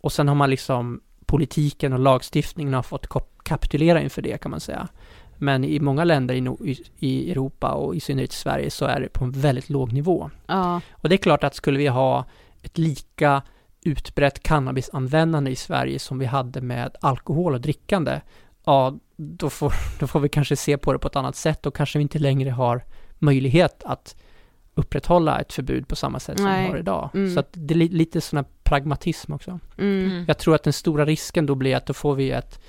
[0.00, 4.50] och sen har man liksom politiken och lagstiftningen har fått kap- kapitulera inför det kan
[4.50, 4.88] man säga.
[5.36, 9.00] Men i många länder i, no- i, i Europa och i synnerhet Sverige så är
[9.00, 10.30] det på en väldigt låg nivå.
[10.46, 10.80] Ja.
[10.92, 12.24] Och det är klart att skulle vi ha
[12.62, 13.42] ett lika
[13.82, 18.20] utbrett cannabisanvändande i Sverige som vi hade med alkohol och drickande,
[18.64, 21.76] ja, då får, då får vi kanske se på det på ett annat sätt och
[21.76, 22.84] kanske vi inte längre har
[23.18, 24.16] möjlighet att
[24.74, 26.64] upprätthålla ett förbud på samma sätt som Nej.
[26.64, 27.10] vi har idag.
[27.14, 27.34] Mm.
[27.34, 29.58] Så att det är li- lite sån här pragmatism också.
[29.78, 30.24] Mm.
[30.28, 32.60] Jag tror att den stora risken då blir att då får vi ett,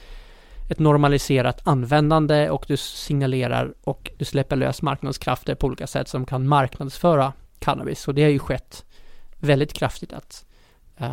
[0.70, 6.26] ett normaliserat användande och du signalerar och du släpper lös marknadskrafter på olika sätt som
[6.26, 8.08] kan marknadsföra cannabis.
[8.08, 8.86] Och det har ju skett
[9.38, 10.46] väldigt kraftigt att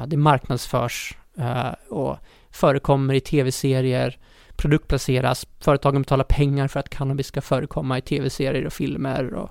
[0.06, 2.18] det marknadsförs uh, och
[2.50, 4.18] förekommer i tv-serier,
[4.56, 9.50] produktplaceras, företagen betalar pengar för att cannabis ska förekomma i tv-serier och filmer och,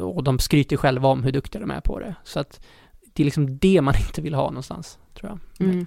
[0.00, 2.14] och de skryter själva om hur duktiga de är på det.
[2.24, 2.60] Så att
[3.12, 5.68] det är liksom det man inte vill ha någonstans, tror jag.
[5.68, 5.86] Mm.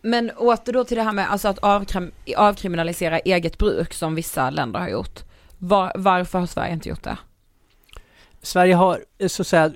[0.00, 4.50] Men åter då till det här med alltså att avkrim avkriminalisera eget bruk som vissa
[4.50, 5.20] länder har gjort.
[5.58, 7.18] Var, varför har Sverige inte gjort det?
[8.42, 9.72] Sverige har, så att säga,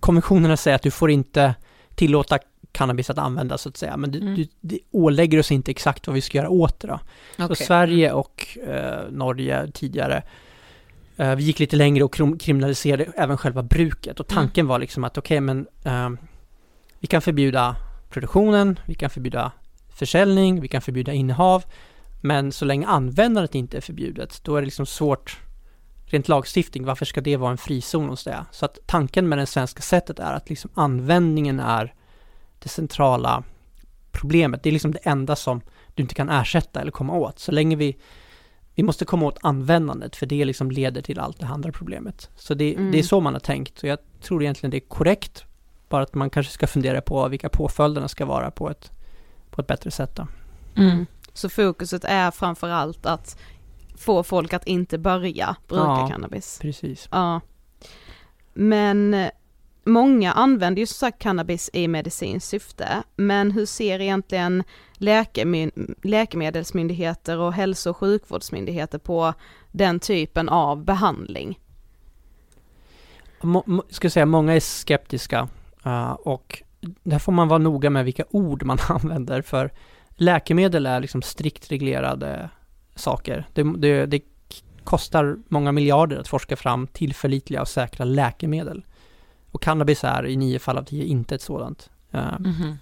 [0.00, 1.54] konventionerna säger att du får inte
[1.94, 2.38] tillåta
[2.72, 4.34] cannabis att användas så att säga, men mm.
[4.34, 7.00] du, du ålägger oss inte exakt vad vi ska göra åt det då.
[7.34, 7.48] Okay.
[7.48, 10.22] Så Sverige och eh, Norge tidigare,
[11.16, 14.68] eh, vi gick lite längre och kriminaliserade även själva bruket och tanken mm.
[14.68, 16.10] var liksom att okej okay, men eh,
[16.98, 17.76] vi kan förbjuda
[18.10, 19.52] produktionen, vi kan förbjuda
[19.94, 21.64] försäljning, vi kan förbjuda innehav,
[22.20, 25.40] men så länge användandet inte är förbjudet, då är det liksom svårt
[26.14, 28.44] rent lagstiftning, varför ska det vara en frizon hos det?
[28.50, 31.94] Så att tanken med det svenska sättet är att liksom användningen är
[32.58, 33.44] det centrala
[34.12, 34.62] problemet.
[34.62, 35.60] Det är liksom det enda som
[35.94, 37.38] du inte kan ersätta eller komma åt.
[37.38, 37.96] Så länge vi
[38.74, 42.30] vi måste komma åt användandet för det liksom leder till allt det andra problemet.
[42.36, 42.92] Så det, mm.
[42.92, 45.44] det är så man har tänkt och jag tror egentligen det är korrekt.
[45.88, 48.90] Bara att man kanske ska fundera på vilka påföljderna ska vara på ett,
[49.50, 50.16] på ett bättre sätt.
[50.16, 50.26] Då.
[50.76, 51.06] Mm.
[51.32, 53.38] Så fokuset är framförallt att
[53.94, 56.58] få folk att inte börja bruka ja, cannabis?
[56.62, 57.08] precis.
[57.10, 57.40] Ja.
[58.54, 59.30] Men
[59.84, 64.64] många använder ju som sagt cannabis i medicinskt syfte, men hur ser egentligen
[66.02, 69.34] läkemedelsmyndigheter och hälso och sjukvårdsmyndigheter på
[69.72, 71.60] den typen av behandling?
[73.40, 75.48] Må, ska säga, många är skeptiska
[75.86, 79.70] uh, och där får man vara noga med vilka ord man använder för
[80.16, 82.50] läkemedel är liksom strikt reglerade
[82.94, 83.46] saker.
[83.52, 84.20] Det, det, det
[84.84, 88.84] kostar många miljarder att forska fram tillförlitliga och säkra läkemedel.
[89.50, 91.90] Och cannabis är i nio fall av tio inte ett sådant.
[92.12, 92.76] Mm -hmm.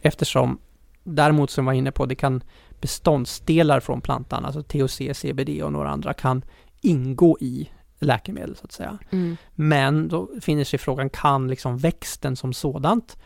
[0.00, 0.58] Eftersom,
[1.04, 2.42] däremot som jag var inne på, det kan
[2.80, 6.42] beståndsdelar från plantan, alltså THC, CBD och några andra, kan
[6.80, 8.98] ingå i läkemedel så att säga.
[9.10, 9.36] Mm.
[9.54, 13.16] Men då finner sig frågan, kan liksom växten som sådant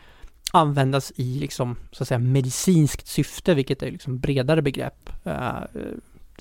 [0.51, 5.09] användas i liksom, så att säga, medicinskt syfte, vilket är liksom bredare begrepp.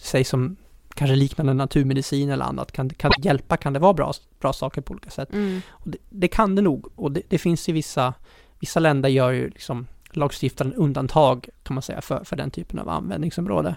[0.01, 0.57] Säg som
[0.94, 4.92] kanske liknande naturmedicin eller annat, kan, kan hjälpa, kan det vara bra, bra saker på
[4.92, 5.32] olika sätt?
[5.32, 5.62] Mm.
[5.84, 8.14] Det, det, kan det nog, och det, det, finns i vissa,
[8.59, 12.88] vissa länder gör ju liksom lagstiftaren undantag kan man säga för, för den typen av
[12.88, 13.76] användningsområde.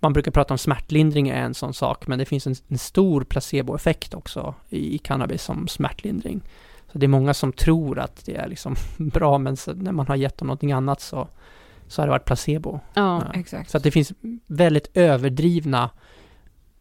[0.00, 3.24] Man brukar prata om smärtlindring är en sån sak, men det finns en, en stor
[3.24, 6.42] placeboeffekt också i, i, cannabis som smärtlindring.
[6.92, 10.16] Så det är många som tror att det är liksom bra, men när man har
[10.16, 11.28] gett dem någonting annat så,
[11.88, 12.80] så har det varit placebo.
[12.94, 13.40] Ja, ja.
[13.40, 13.70] exakt.
[13.70, 14.12] Så att det finns
[14.46, 15.90] väldigt överdrivna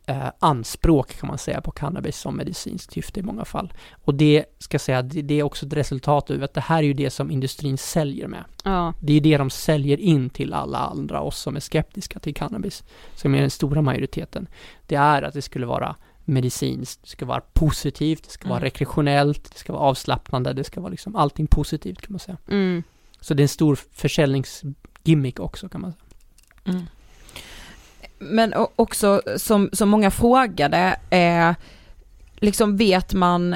[0.05, 3.73] eh, anspråk kan man säga på cannabis som medicinskt syfte i många fall.
[4.03, 6.77] Och det ska jag säga, det, det, är också ett resultat av att det här
[6.77, 8.43] är ju det som industrin säljer med.
[8.63, 8.93] Ja.
[8.99, 12.83] Det är det de säljer in till alla andra, oss som är skeptiska till cannabis,
[13.15, 14.47] som är den stora majoriteten.
[14.87, 15.95] Det är att det skulle vara
[16.25, 18.65] medicinskt, det ska vara positivt, det ska vara mm.
[18.65, 22.37] rekreationellt, det ska vara avslappnande, det ska vara liksom allting positivt kan man säga.
[22.49, 22.83] Mm.
[23.19, 23.79] Så det är en stor
[25.03, 26.03] försäljningsgimmick också kan man säga.
[26.65, 26.87] Mm.
[28.19, 31.53] Men också som, som många frågade, eh,
[32.41, 33.55] liksom vet man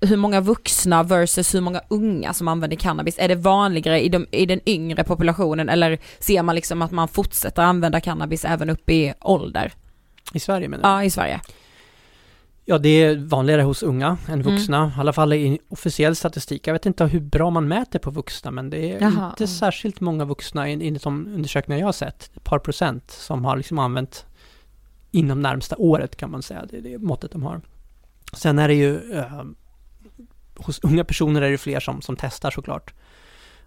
[0.00, 3.18] hur många vuxna versus hur många unga som använder cannabis?
[3.18, 7.08] Är det vanligare i, de, i den yngre populationen eller ser man liksom att man
[7.08, 9.72] fortsätter använda cannabis även upp i ålder?
[10.34, 10.88] I Sverige menar du?
[10.88, 11.40] Ja, i Sverige.
[12.64, 14.54] Ja, det är vanligare hos unga än mm.
[14.54, 14.90] vuxna, mm.
[14.90, 16.66] i alla fall i officiell statistik.
[16.66, 19.30] Jag vet inte hur bra man mäter på vuxna, men det är Jaha.
[19.30, 23.56] inte särskilt många vuxna enligt de undersökningar jag har sett, ett par procent, som har
[23.56, 24.26] liksom använt
[25.10, 27.60] inom närmsta året kan man säga, det är det måttet de har.
[28.32, 29.44] Sen är det ju, eh,
[30.56, 32.94] hos unga personer är det fler som, som testar såklart.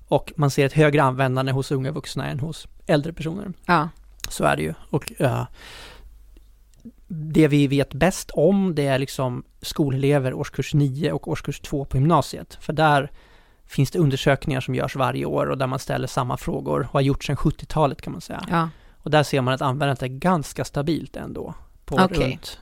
[0.07, 3.53] Och man ser ett högre användande hos unga vuxna än hos äldre personer.
[3.65, 3.89] Ja.
[4.29, 4.73] Så är det ju.
[4.89, 5.45] Och eh,
[7.07, 11.97] det vi vet bäst om det är liksom skolelever årskurs 9 och årskurs 2 på
[11.97, 12.57] gymnasiet.
[12.61, 13.11] För där
[13.65, 17.01] finns det undersökningar som görs varje år och där man ställer samma frågor och har
[17.01, 18.45] gjort sedan 70-talet kan man säga.
[18.49, 18.69] Ja.
[18.97, 21.53] Och där ser man att användandet är ganska stabilt ändå.
[21.85, 22.31] På okay.
[22.31, 22.59] runt,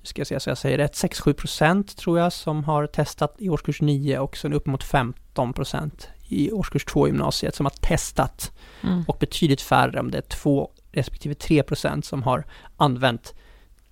[0.00, 3.34] nu ska jag se så jag säger rätt, 6-7 procent tror jag som har testat
[3.38, 7.66] i årskurs 9 och sen upp mot 15 procent i årskurs 2 i gymnasiet som
[7.66, 8.52] har testat.
[8.82, 9.04] Mm.
[9.08, 12.44] Och betydligt färre om det är 2 respektive 3 procent som har
[12.76, 13.34] använt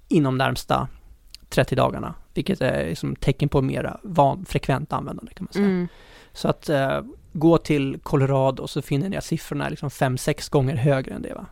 [0.08, 0.88] inom närmsta
[1.48, 5.66] 30 dagarna, vilket är liksom tecken på mera van, frekvent användande kan man säga.
[5.66, 5.88] Mm.
[6.32, 7.00] Så att eh,
[7.32, 11.34] gå till Colorado så finner ni att siffrorna är liksom 5-6 gånger högre än det.
[11.34, 11.46] Va?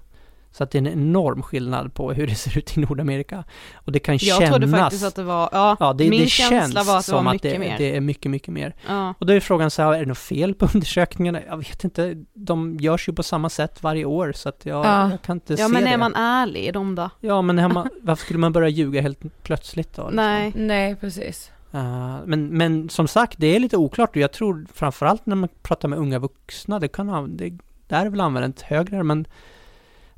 [0.53, 3.45] Så att det är en enorm skillnad på hur det ser ut i Nordamerika.
[3.75, 4.51] Och det kan Jag kännas...
[4.51, 7.13] trodde faktiskt att det var, ja, Ja, det, min det känsla känns var att det
[7.13, 7.79] var mycket det, mer.
[7.79, 8.75] det är mycket, mycket mer.
[8.89, 9.15] Ja.
[9.19, 11.41] Och då är frågan så här, är det något fel på undersökningarna?
[11.47, 15.11] Jag vet inte, de görs ju på samma sätt varje år så att jag, Ja.
[15.11, 15.91] jag kan inte ja se men det.
[15.91, 17.11] är man ärlig i dem då?
[17.21, 20.03] Ja, men man, varför skulle man börja ljuga helt plötsligt då?
[20.03, 20.17] liksom?
[20.17, 20.53] Nej.
[20.57, 21.51] Nej, precis.
[21.73, 25.49] Eh, men, men som sagt, det är lite oklart och jag tror framförallt när man
[25.63, 27.53] pratar med unga vuxna, det kan ha, det,
[27.87, 29.27] där är väl användandet högre, men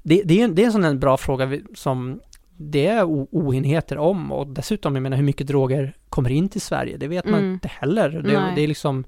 [0.05, 2.21] det, det, är, en- det är en sån bra fråga som
[2.57, 6.97] det är oenigheter om och dessutom, jag menar hur mycket droger kommer in till Sverige,
[6.97, 7.53] det vet man Mm.
[7.53, 8.11] inte heller.
[8.11, 9.05] Det, det är liksom,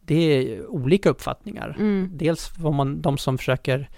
[0.00, 1.76] det är olika uppfattningar.
[1.78, 2.10] Mm.
[2.14, 3.88] Dels vad man, de som försöker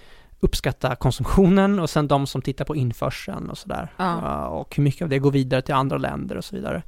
[0.41, 3.93] uppskatta konsumtionen och sen de som tittar på införseln och sådär.
[3.97, 6.83] Ja, och hur mycket av det går vidare till andra länder och så vidare.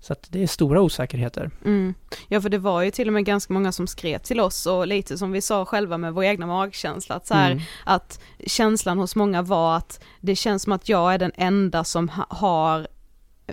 [0.00, 1.50] Så att det är stora osäkerheter.
[1.64, 1.94] Mm.
[2.28, 4.86] Ja för det var ju till och med ganska många som skrev till oss och
[4.86, 7.62] lite som vi sa själva med vår egna magkänsla att så här, Mm.
[7.84, 12.08] att känslan hos många var att det känns som att jag är den enda som
[12.08, 12.86] ha, har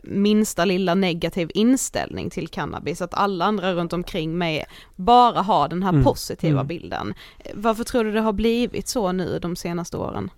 [0.04, 4.66] minsta lilla negativ inställning till cannabis, att alla andra runt omkring mig
[4.96, 6.04] bara har den här Mm.
[6.04, 6.68] positiva Mm.
[6.68, 7.14] bilden.
[7.54, 10.30] Varför tror du det har blivit så nu de senaste åren?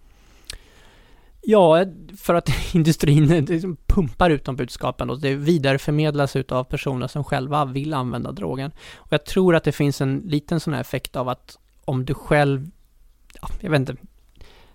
[1.48, 1.86] Ja,
[2.18, 7.66] för att industrin liksom pumpar ut de budskapen och det vidareförmedlas utav personer som själva
[7.66, 8.72] vill använda drogen.
[8.96, 12.14] Och jag tror att det finns en liten sån här effekt av att om du
[12.14, 12.70] själv,
[13.42, 13.96] ja, jag vet inte,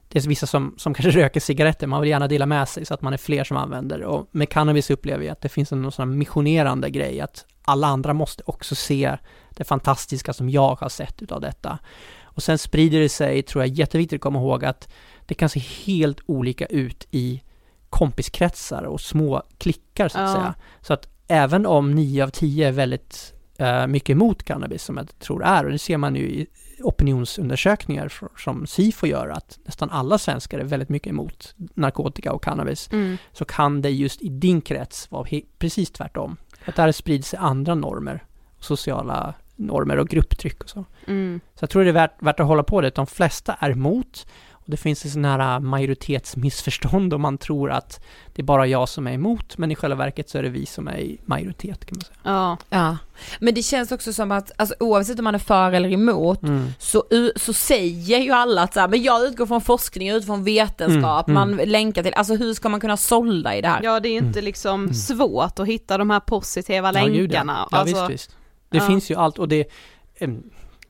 [0.09, 2.95] det är vissa som, som kanske röker cigaretter, man vill gärna dela med sig så
[2.95, 4.03] att man är fler som använder.
[4.03, 7.87] Och med cannabis upplever jag att det finns en sån här missionerande grej, att alla
[7.87, 9.17] andra måste också se
[9.51, 11.79] det fantastiska som jag har sett utav detta.
[12.23, 14.89] Och sen sprider det sig, tror jag, jätteviktigt att komma ihåg att
[15.31, 17.43] det kan se helt olika ut i
[17.91, 20.35] kompiskretsar och små klickar så att Ja.
[20.35, 20.55] säga.
[20.81, 25.19] Så att även om 9 av 10 är väldigt eh, mycket emot cannabis som jag
[25.19, 26.47] tror är, och det ser man ju i
[26.83, 32.89] opinionsundersökningar som SIFO gör, att nästan alla svenskar är väldigt mycket emot narkotika och cannabis,
[32.93, 33.17] Mm.
[33.33, 35.27] så kan det just i din krets vara
[35.59, 36.37] precis tvärtom.
[36.65, 38.25] Att där sprids sig andra normer,
[38.61, 40.85] sociala normer och grupptryck och så.
[41.07, 41.41] Mm.
[41.55, 42.95] Så jag tror det är värt, värt att hålla på det.
[42.95, 44.27] De flesta är emot
[44.71, 48.01] det finns en sån här äh, majoritetsmissförstånd och man tror att
[48.35, 50.67] det är bara jag som är emot, men i själva verket så är det vi
[50.67, 52.17] som är i majoritet kan man säga.
[52.23, 52.57] Ja.
[52.71, 52.97] Ja,
[53.41, 56.67] men det känns också som att, alltså, oavsett om man är för eller emot, Mm.
[56.79, 57.05] så,
[57.37, 60.45] så säger ju alla att så här, men jag utgår från forskning, jag utgår från
[60.45, 63.81] vetenskap, Mm, man länkar till, alltså hur ska man kunna sålla i det här?
[63.83, 64.95] ja, det är inte liksom Mm.
[64.95, 67.69] svårt att hitta de här positiva Ja, länkarna.
[67.71, 68.37] Ja, Alltså, visst, visst.
[68.71, 68.87] Det ja.
[68.87, 69.65] finns ju allt och det,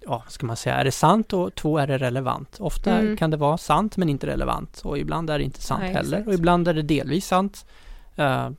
[0.06, 2.56] ja, ska man säga, är det sant och två är det relevant.
[2.60, 3.16] Ofta Mm.
[3.16, 6.16] kan det vara sant men inte relevant och ibland är det inte sant Nej, heller
[6.16, 6.28] exakt.
[6.28, 7.66] och ibland är det delvis sant.
[8.16, 8.54] Är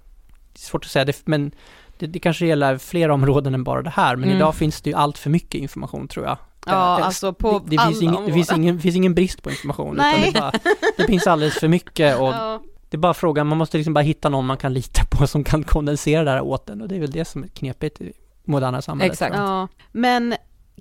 [0.56, 1.52] svårt att säga, det, men
[1.98, 4.38] det, det kanske gäller fler områden än bara det här, men Mm.
[4.38, 6.38] idag finns det ju allt för mycket information tror jag.
[6.66, 9.44] Ja, Eh, alltså på det, det, finns alla ingen, det finns ingen, finns ingen brist
[9.44, 10.30] på information, Nej.
[10.30, 10.52] utan det, bara,
[10.98, 12.62] det finns alldeles för mycket och Ja.
[12.90, 15.44] det är bara frågan, man måste liksom bara hitta någon man kan lita på som
[15.44, 18.14] kan kondensera det här åt en och det är väl det som är knepigt i
[18.44, 19.12] moderna samhället.
[19.14, 19.36] Exakt.
[19.36, 20.36] Ja, men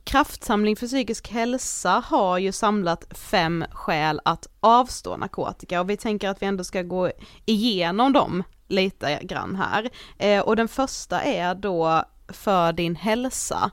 [0.04, 6.28] Kraftsamling för psykisk hälsa har ju samlat fem skäl att avstå narkotika och vi tänker
[6.28, 7.10] att vi ändå ska gå
[7.46, 9.90] igenom dem lite grann här.
[10.18, 13.70] Eh, och den första är då för din hälsa.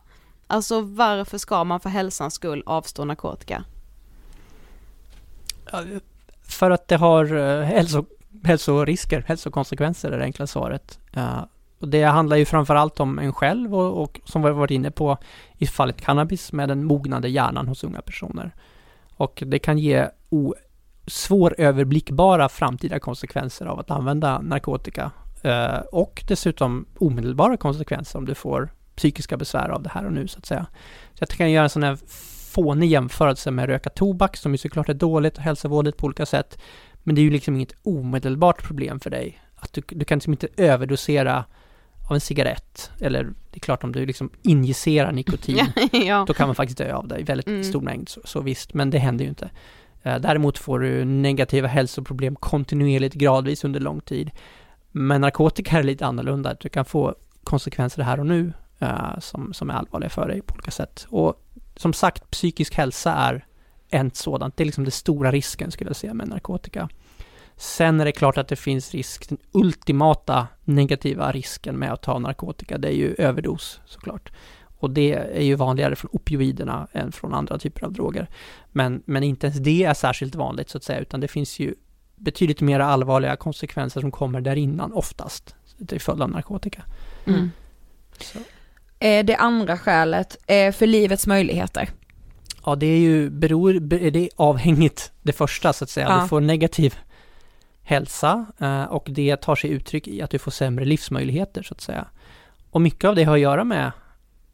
[0.48, 3.64] Alltså varför ska man för hälsans skull avstå narkotika?
[6.42, 8.06] För att det har eh, hälso,
[8.44, 11.00] hälsorisker, hälsokonsekvenser är det enkla svaret.
[11.80, 14.92] Och det handlar ju framförallt om en själv och, och som vi har varit inne
[14.92, 15.18] på
[15.58, 18.52] i fallet cannabis med den mognade hjärnan hos unga personer.
[19.16, 20.54] Och det kan ge o,
[21.08, 25.12] svåröverblickbara framtida konsekvenser av att använda narkotika.
[25.42, 30.28] Eh, och dessutom omedelbara konsekvenser om du får psykiska besvär av det här och nu
[30.28, 30.66] så att säga.
[31.14, 31.98] Så jag kan göra en sån här
[32.52, 36.60] fånig jämförelse med röka tobak som ju såklart är dåligt och hälsovådligt på olika sätt.
[37.04, 39.42] Men det är ju liksom inget omedelbart problem för dig.
[39.56, 41.46] Att du, du kan liksom inte överdosera
[42.08, 42.92] av en cigarett.
[43.02, 46.24] Eller det är klart om du liksom injicerar nikotin, ja.
[46.28, 47.64] då kan man faktiskt dö av det i väldigt Mm.
[47.64, 48.10] stor mängd.
[48.10, 49.50] Så, så visst, men det händer ju inte.
[50.04, 54.32] Eh, Däremot får du negativa hälsoproblem kontinuerligt gradvis under lång tid.
[54.92, 56.54] Men narkotika är lite annorlunda.
[56.60, 60.54] Du kan få konsekvenser här och nu eh, som, som är allvarliga för dig på
[60.54, 61.08] olika sätt.
[61.10, 61.44] Och
[61.76, 63.46] som sagt, psykisk hälsa är
[63.90, 64.58] en sådant.
[64.58, 66.90] Det är liksom den stora risken skulle jag säga med narkotika.
[67.58, 72.20] Sen är det klart att det finns risk, den ultimata negativa risken med att ta
[72.20, 74.32] narkotika, det är ju överdos såklart.
[74.80, 78.28] Och det är ju vanligare från opioiderna än från andra typer av droger.
[78.72, 81.76] Men, men inte ens det är särskilt vanligt så att säga, utan det finns ju
[82.16, 85.56] betydligt mer allvarliga konsekvenser som kommer där innan oftast,
[85.88, 86.84] till följd av narkotika.
[87.26, 87.52] Mm.
[89.00, 91.90] Eh, det andra skälet är för livets möjligheter.
[92.66, 96.08] Ja, det är ju beror, är det avhängigt det första så att säga.
[96.10, 96.22] Ja.
[96.22, 96.96] Du får negativ
[97.88, 101.82] hälsa eh, och det tar sig uttryck i att du får sämre livsmöjligheter så att
[101.82, 102.08] säga.
[102.72, 103.92] Och mycket av det har att göra med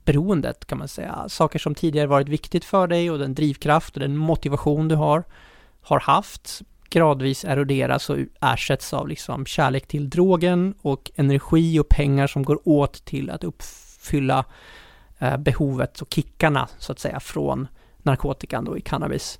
[0.05, 1.25] beroendet kan man säga.
[1.27, 5.23] Saker som tidigare varit viktigt för dig och den drivkraft och den motivation du har,
[5.81, 12.27] har haft gradvis eroderas och ersätts av liksom kärlek till drogen och energi och pengar
[12.27, 14.45] som går åt till att uppfylla
[15.19, 19.39] eh, behovet och kickarna så att säga från narkotikan då i cannabis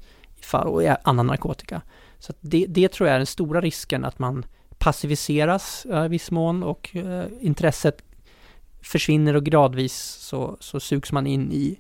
[0.52, 1.82] och i annan narkotika.
[2.24, 4.46] Så att det, det tror jag är den stora risken att man
[4.78, 8.04] passiviseras eh, i viss mån och eh, intresset
[8.82, 11.78] försvinner och gradvis så, så sugs man in i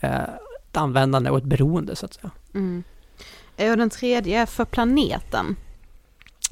[0.00, 0.22] eh,
[0.68, 2.30] ett användande och ett beroende så att säga.
[2.54, 2.84] Mm.
[3.56, 5.56] Eh, Och den tredje är för planeten.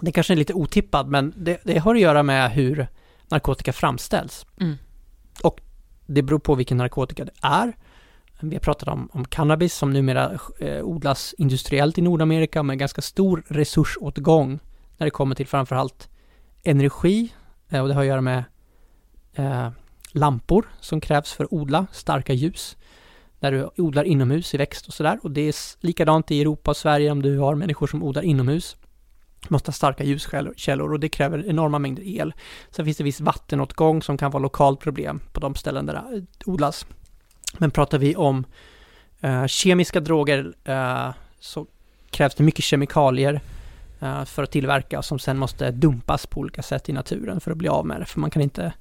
[0.00, 2.86] Det kanske är lite otippad men det, det har att göra med hur
[3.28, 4.46] narkotika framställs.
[4.60, 4.76] Mm.
[5.42, 5.60] Och
[6.06, 7.72] det beror på vilken narkotika det är.
[8.42, 13.02] Vi har pratat om, om cannabis som numera eh, odlas industriellt i Nordamerika med ganska
[13.02, 14.58] stor resursåtgång
[14.96, 16.08] när det kommer till framförallt
[16.62, 17.32] energi
[17.68, 18.44] eh, och det har att göra med
[19.34, 19.68] eh,
[20.12, 22.76] lampor som krävs för att odla starka ljus
[23.40, 25.54] när du odlar inomhus i växt och sådär och det är
[25.86, 28.76] likadant i Europa och Sverige om du har människor som odlar inomhus
[29.48, 32.34] måste ha starka ljuskällor och det kräver enorma mängder el.
[32.70, 36.26] Sen finns det viss vattenåtgång som kan vara lokalt problem på de ställen där det
[36.46, 36.86] odlas.
[37.58, 38.44] Men pratar vi om
[39.20, 41.10] eh, kemiska droger eh,
[41.40, 41.66] så
[42.10, 43.40] krävs det mycket kemikalier
[44.00, 47.56] eh, för att tillverka som sen måste dumpas på olika sätt i naturen för att
[47.56, 48.04] bli av med det.
[48.04, 48.72] För man kan inte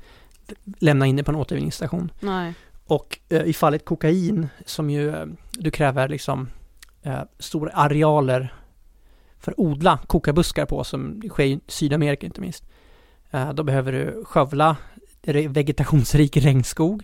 [0.80, 2.12] lämna in det på en återvinningsstation.
[2.20, 2.54] Nej.
[2.86, 6.50] Och eh, i fallet kokain som ju eh, du kräver liksom
[7.04, 8.54] eh, stora arealer
[9.40, 12.64] för att odla kokabuskar på som sker i Sydamerika inte minst.
[13.54, 14.78] Då behöver du skövla
[15.50, 17.04] vegetationsrik regnskog,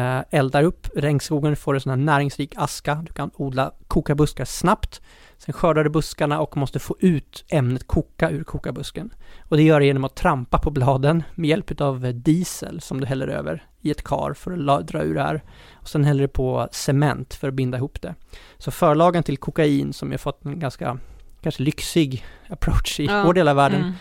[0.00, 5.00] eh, eldar upp regnskogen, får en sån här näringsrik aska, du kan odla kokabuskar snabbt.
[5.38, 9.14] Sen skördar du buskarna och måste få ut ämnet koka ur kokabusken.
[9.48, 13.06] Och det gör du genom att trampa på bladen med hjälp av diesel som du
[13.06, 15.42] häller över i ett kar för att dra ur det här.
[15.74, 18.14] Och sen häller du på cement för att binda ihop det.
[18.58, 20.98] Så förlagen till kokain som har fått en ganska
[21.42, 23.22] kanske lyxig approach i Ja.
[23.26, 23.80] vår del av världen.
[23.80, 23.92] Mm.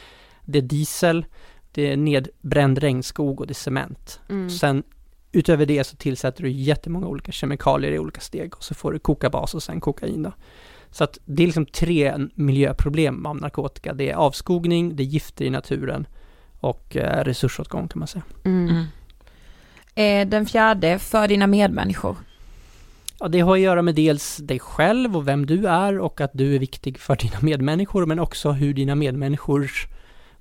[0.46, 1.26] Det är diesel,
[1.72, 4.20] det är nedbränd regnskog och det är cement.
[4.30, 4.50] Mm.
[4.50, 4.84] Sen
[5.32, 9.00] utöver det så tillsätter du jättemånga olika kemikalier i olika steg och så får du
[9.00, 10.32] kokabas och sen kokain då.
[10.92, 13.94] Så att det är liksom tre miljöproblem av narkotika.
[13.94, 16.08] Det är avskogning, det är gifter i naturen
[16.60, 18.24] och eh, resursåtgång kan man säga.
[18.46, 18.70] Mm.
[18.70, 18.86] Mm.
[19.96, 22.16] Eh, den fjärde, för dina medmänniskor.
[23.20, 26.32] Ja, det har att göra med dels dig själv och vem du är och att
[26.34, 29.88] du är viktig för dina medmänniskor men också hur dina medmänniskors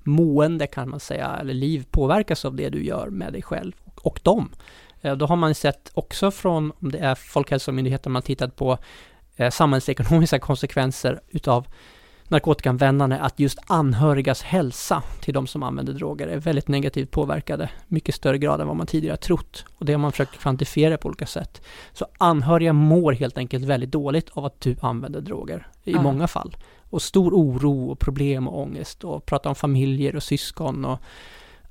[0.03, 3.71] mående kan man säga, eller liv påverkas av det du gör med dig själv
[4.03, 4.49] och, dem.
[5.01, 8.77] Eh, Då har man sett också från, om det är Folkhälsomyndigheten man tittat på,
[9.35, 11.67] eh, samhällsekonomiska konsekvenser utav
[12.27, 18.15] narkotikaanvändande, att just anhörigas hälsa till de som använder droger är väldigt negativt påverkade, mycket
[18.15, 19.65] större grad än vad man tidigare trott.
[19.77, 21.61] Och det har man försökt kvantifiera på olika sätt.
[21.93, 26.01] Så anhöriga mår helt enkelt väldigt dåligt av att du använder droger, i Ja.
[26.01, 26.57] många fall.
[26.89, 30.99] Och stor oro och problem och ångest och prata om familjer och syskon och,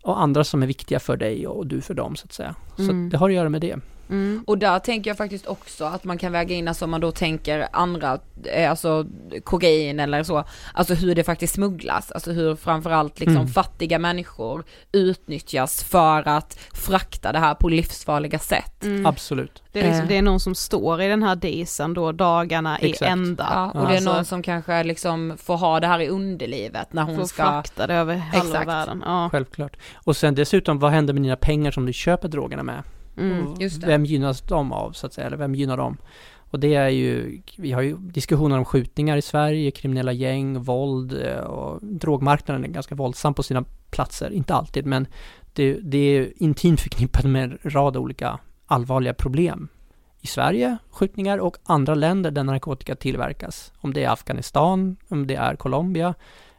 [0.09, 2.55] och andra som är viktiga för dig och du för dem så att säga.
[2.77, 3.09] Så Mm.
[3.11, 3.77] det har att göra med det.
[4.11, 4.45] Mm.
[4.47, 7.11] Och där tänker jag faktiskt också att man kan väga in, alltså om man då
[7.13, 9.07] tänker andra, eh, alltså
[9.45, 10.45] kokain eller så,
[10.75, 13.49] alltså hur det faktiskt smugglas, alltså hur framförallt liksom Mm.
[13.49, 18.85] fattiga människor utnyttjas för att frakta det här på livsfarliga sätt.
[18.85, 19.07] Mm.
[19.07, 19.63] Absolut.
[19.73, 20.09] Det, är liksom, Eh.
[20.09, 23.47] det är någon som står i den här dieseln då dagarna i ända.
[23.75, 26.93] Ja, och det är Alltså, någon som kanske liksom får ha det här i underlivet
[26.93, 28.69] när får hon ska, frakta det över halva Exakt.
[28.69, 29.03] världen.
[29.07, 29.29] Ja.
[29.33, 29.77] Självklart.
[29.95, 32.83] Och sen dessutom, vad händer med dina pengar som du köper drogerna med?
[33.19, 33.55] Mm.
[33.59, 33.87] Det.
[33.87, 35.97] Vem gynnas de av så att säga, eller vem gynnar dem?
[36.51, 41.23] Och det är ju, vi har ju diskussioner om skjutningar i Sverige, kriminella gäng, våld
[41.27, 45.07] eh, och drogmarknaden är ganska våldsam på sina platser, inte alltid men
[45.53, 49.69] det, det är intimt förknippat med en rad olika allvarliga problem.
[50.21, 53.73] I Sverige, skjutningar och andra länder där narkotika tillverkas.
[53.81, 56.15] Om det är Afghanistan, om det är Colombia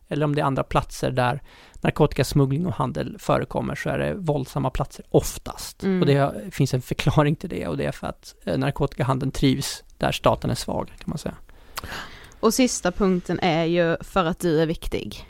[0.07, 1.41] eller om det är andra platser där
[1.81, 5.83] narkotikasmuggling och handel förekommer så är det våldsamma platser oftast.
[5.83, 5.99] Mm.
[5.99, 9.83] Och det finns en förklaring till det och det är för att eh, narkotikahandeln trivs
[9.97, 11.35] där staten är svag kan man säga.
[12.39, 15.25] Och sista punkten är ju för att du är viktig.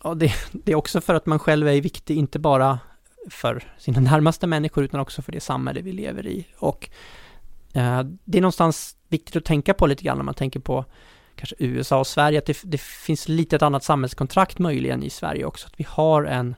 [0.00, 2.78] Och det, det är också för att man själv är viktig, inte bara
[3.30, 6.46] för sina närmaste människor utan också för det samhälle vi lever i.
[6.58, 6.90] Och
[7.72, 10.84] eh, det är någonstans viktigt att tänka på lite grann när man tänker på
[11.36, 15.44] kanske USA och Sverige, att det, det finns lite ett annat samhällskontrakt möjligen i Sverige
[15.44, 15.66] också.
[15.66, 16.54] Att vi har en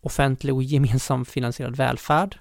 [0.00, 2.38] offentlig och gemensam finansierad välfärd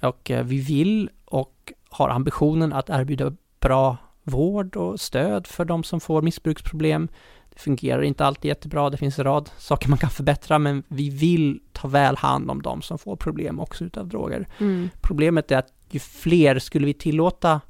[0.00, 5.84] och eh, vi vill och har ambitionen att erbjuda bra vård och stöd för de
[5.84, 7.08] som får missbruksproblem.
[7.50, 11.10] Det fungerar inte alltid jättebra, det finns en rad saker man kan förbättra, men vi
[11.10, 14.48] vill ta väl hand om de som får problem också utav droger.
[14.58, 14.90] Mm.
[15.00, 17.60] Problemet är att ju fler, skulle vi tillåta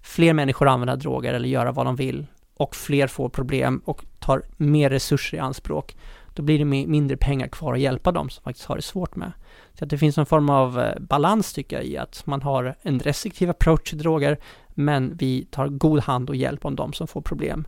[0.00, 2.26] fler människor använda droger eller göra vad de vill
[2.58, 5.96] och fler får problem och tar mer resurser i anspråk,
[6.34, 9.32] då blir det mindre pengar kvar att hjälpa dem som faktiskt har det svårt med.
[9.74, 12.74] Så att det finns en form av eh, balans tycker jag i att man har
[12.82, 17.06] en restriktiv approach till droger, men vi tar god hand och hjälp om de som
[17.06, 17.66] får problem.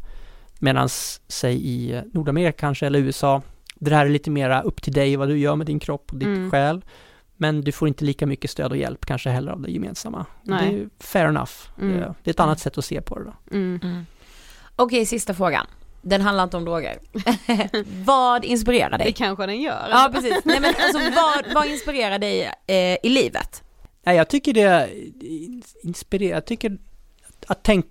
[0.58, 0.88] Medan,
[1.28, 3.42] säg i Nordamerika kanske, eller USA,
[3.74, 6.18] det här är lite mera upp till dig vad du gör med din kropp och
[6.18, 6.50] ditt Mm.
[6.50, 6.84] själ.
[7.36, 10.26] Men du får inte lika mycket stöd och hjälp kanske heller av det gemensamma.
[10.42, 10.74] Nej.
[10.74, 11.52] Det är fair enough.
[11.80, 11.96] Mm.
[11.96, 13.56] Det, det är ett annat sätt att se på det då.
[13.56, 14.06] Mm.
[14.80, 15.66] Okej, sista frågan.
[16.02, 16.98] Den handlar inte om droger.
[18.04, 19.12] vad inspirerar Det dig?
[19.12, 19.88] kanske den gör.
[19.90, 20.44] Ja, precis.
[20.44, 23.62] Nej, men alltså, vad, vad inspirerar dig eh, i livet?
[24.02, 24.88] Nej, jag tycker det
[25.82, 26.78] inspirerar, jag tycker
[27.46, 27.86] att tänk,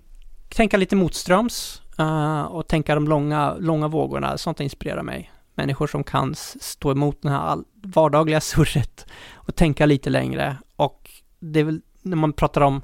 [0.48, 5.32] tänka lite motströms eh, och tänka de långa, långa vågorna, sånt inspirerar mig.
[5.54, 10.56] Människor som kan stå emot det här vardagliga surret och tänka lite längre.
[10.76, 11.10] Och
[11.40, 12.82] det är väl när man pratar om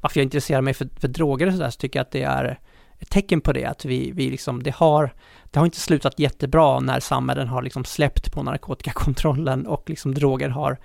[0.00, 2.58] varför jag intresserar mig för, för droger och sådär, så tycker jag att det är
[3.04, 5.14] tecken på det, att vi, vi liksom, det har,
[5.44, 10.48] det har inte slutat jättebra när samhällen har liksom släppt på narkotikakontrollen och liksom droger
[10.48, 10.78] har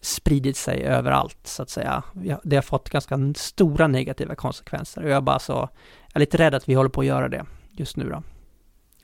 [0.00, 2.02] spridit sig överallt så att säga.
[2.44, 5.70] Det har fått ganska stora negativa konsekvenser och jag är bara så, jag
[6.14, 8.22] är lite rädd att vi håller på att göra det just nu då.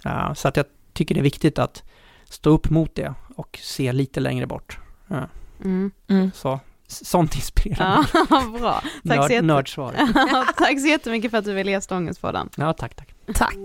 [0.05, 1.83] Ja, så att jag tycker det är viktigt att
[2.25, 4.79] stå upp mot det och se lite längre bort.
[5.09, 5.29] Ja,
[5.65, 6.31] Mm.
[6.35, 6.61] så, s-
[6.91, 8.07] sånt inspirerar.
[8.31, 8.83] Ja, bra.
[9.09, 10.47] Tack så, Nörd, jätte...
[10.57, 12.49] Tack så jättemycket för att du ville gästa Ångestpodden.
[12.57, 13.09] Ja, tack, tack.
[13.35, 13.57] Tack.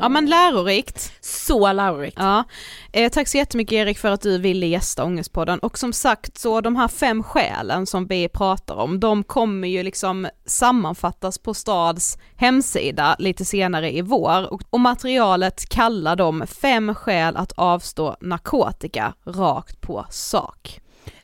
[0.00, 1.12] Ja men lärorikt.
[1.20, 2.16] Så lärorikt.
[2.18, 2.44] Ja.
[2.92, 6.60] Eh, tack så jättemycket Erik för att du ville gästa Ångestpodden och som sagt så
[6.60, 12.18] de här fem skälen som vi pratar om de kommer ju liksom sammanfattas på Stads
[12.36, 19.14] hemsida lite senare i vår och, och materialet kallar de fem skäl att avstå narkotika
[19.24, 20.80] rakt på sak.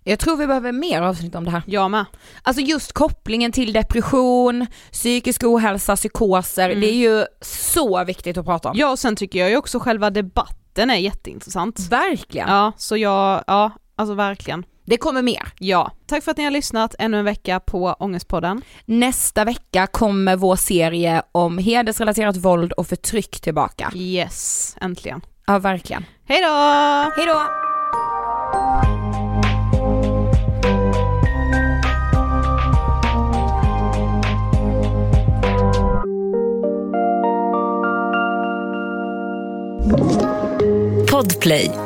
[0.08, 1.62] Jag tror vi behöver mer avsnitt om det här.
[1.66, 2.04] Jag med.
[2.42, 6.80] Alltså just kopplingen till depression, psykisk ohälsa, psykoser, Mm.
[6.80, 8.74] det är ju så viktigt att prata om.
[8.78, 11.80] Ja och sen tycker jag ju också själva debatten är jätteintressant.
[11.90, 12.48] Verkligen.
[12.48, 14.64] Ja så jag, ja alltså verkligen.
[14.84, 15.48] Det kommer mer.
[15.58, 18.62] Ja, tack för att ni har lyssnat ännu en vecka på Ångestpodden.
[18.84, 23.90] Nästa vecka kommer vår serie om hedersrelaterat våld och förtryck tillbaka.
[23.94, 25.20] Yes, äntligen.
[25.46, 26.04] Ja, verkligen.
[26.28, 26.52] Hej då!
[27.16, 27.42] Hej då!
[41.06, 41.85] Podplay.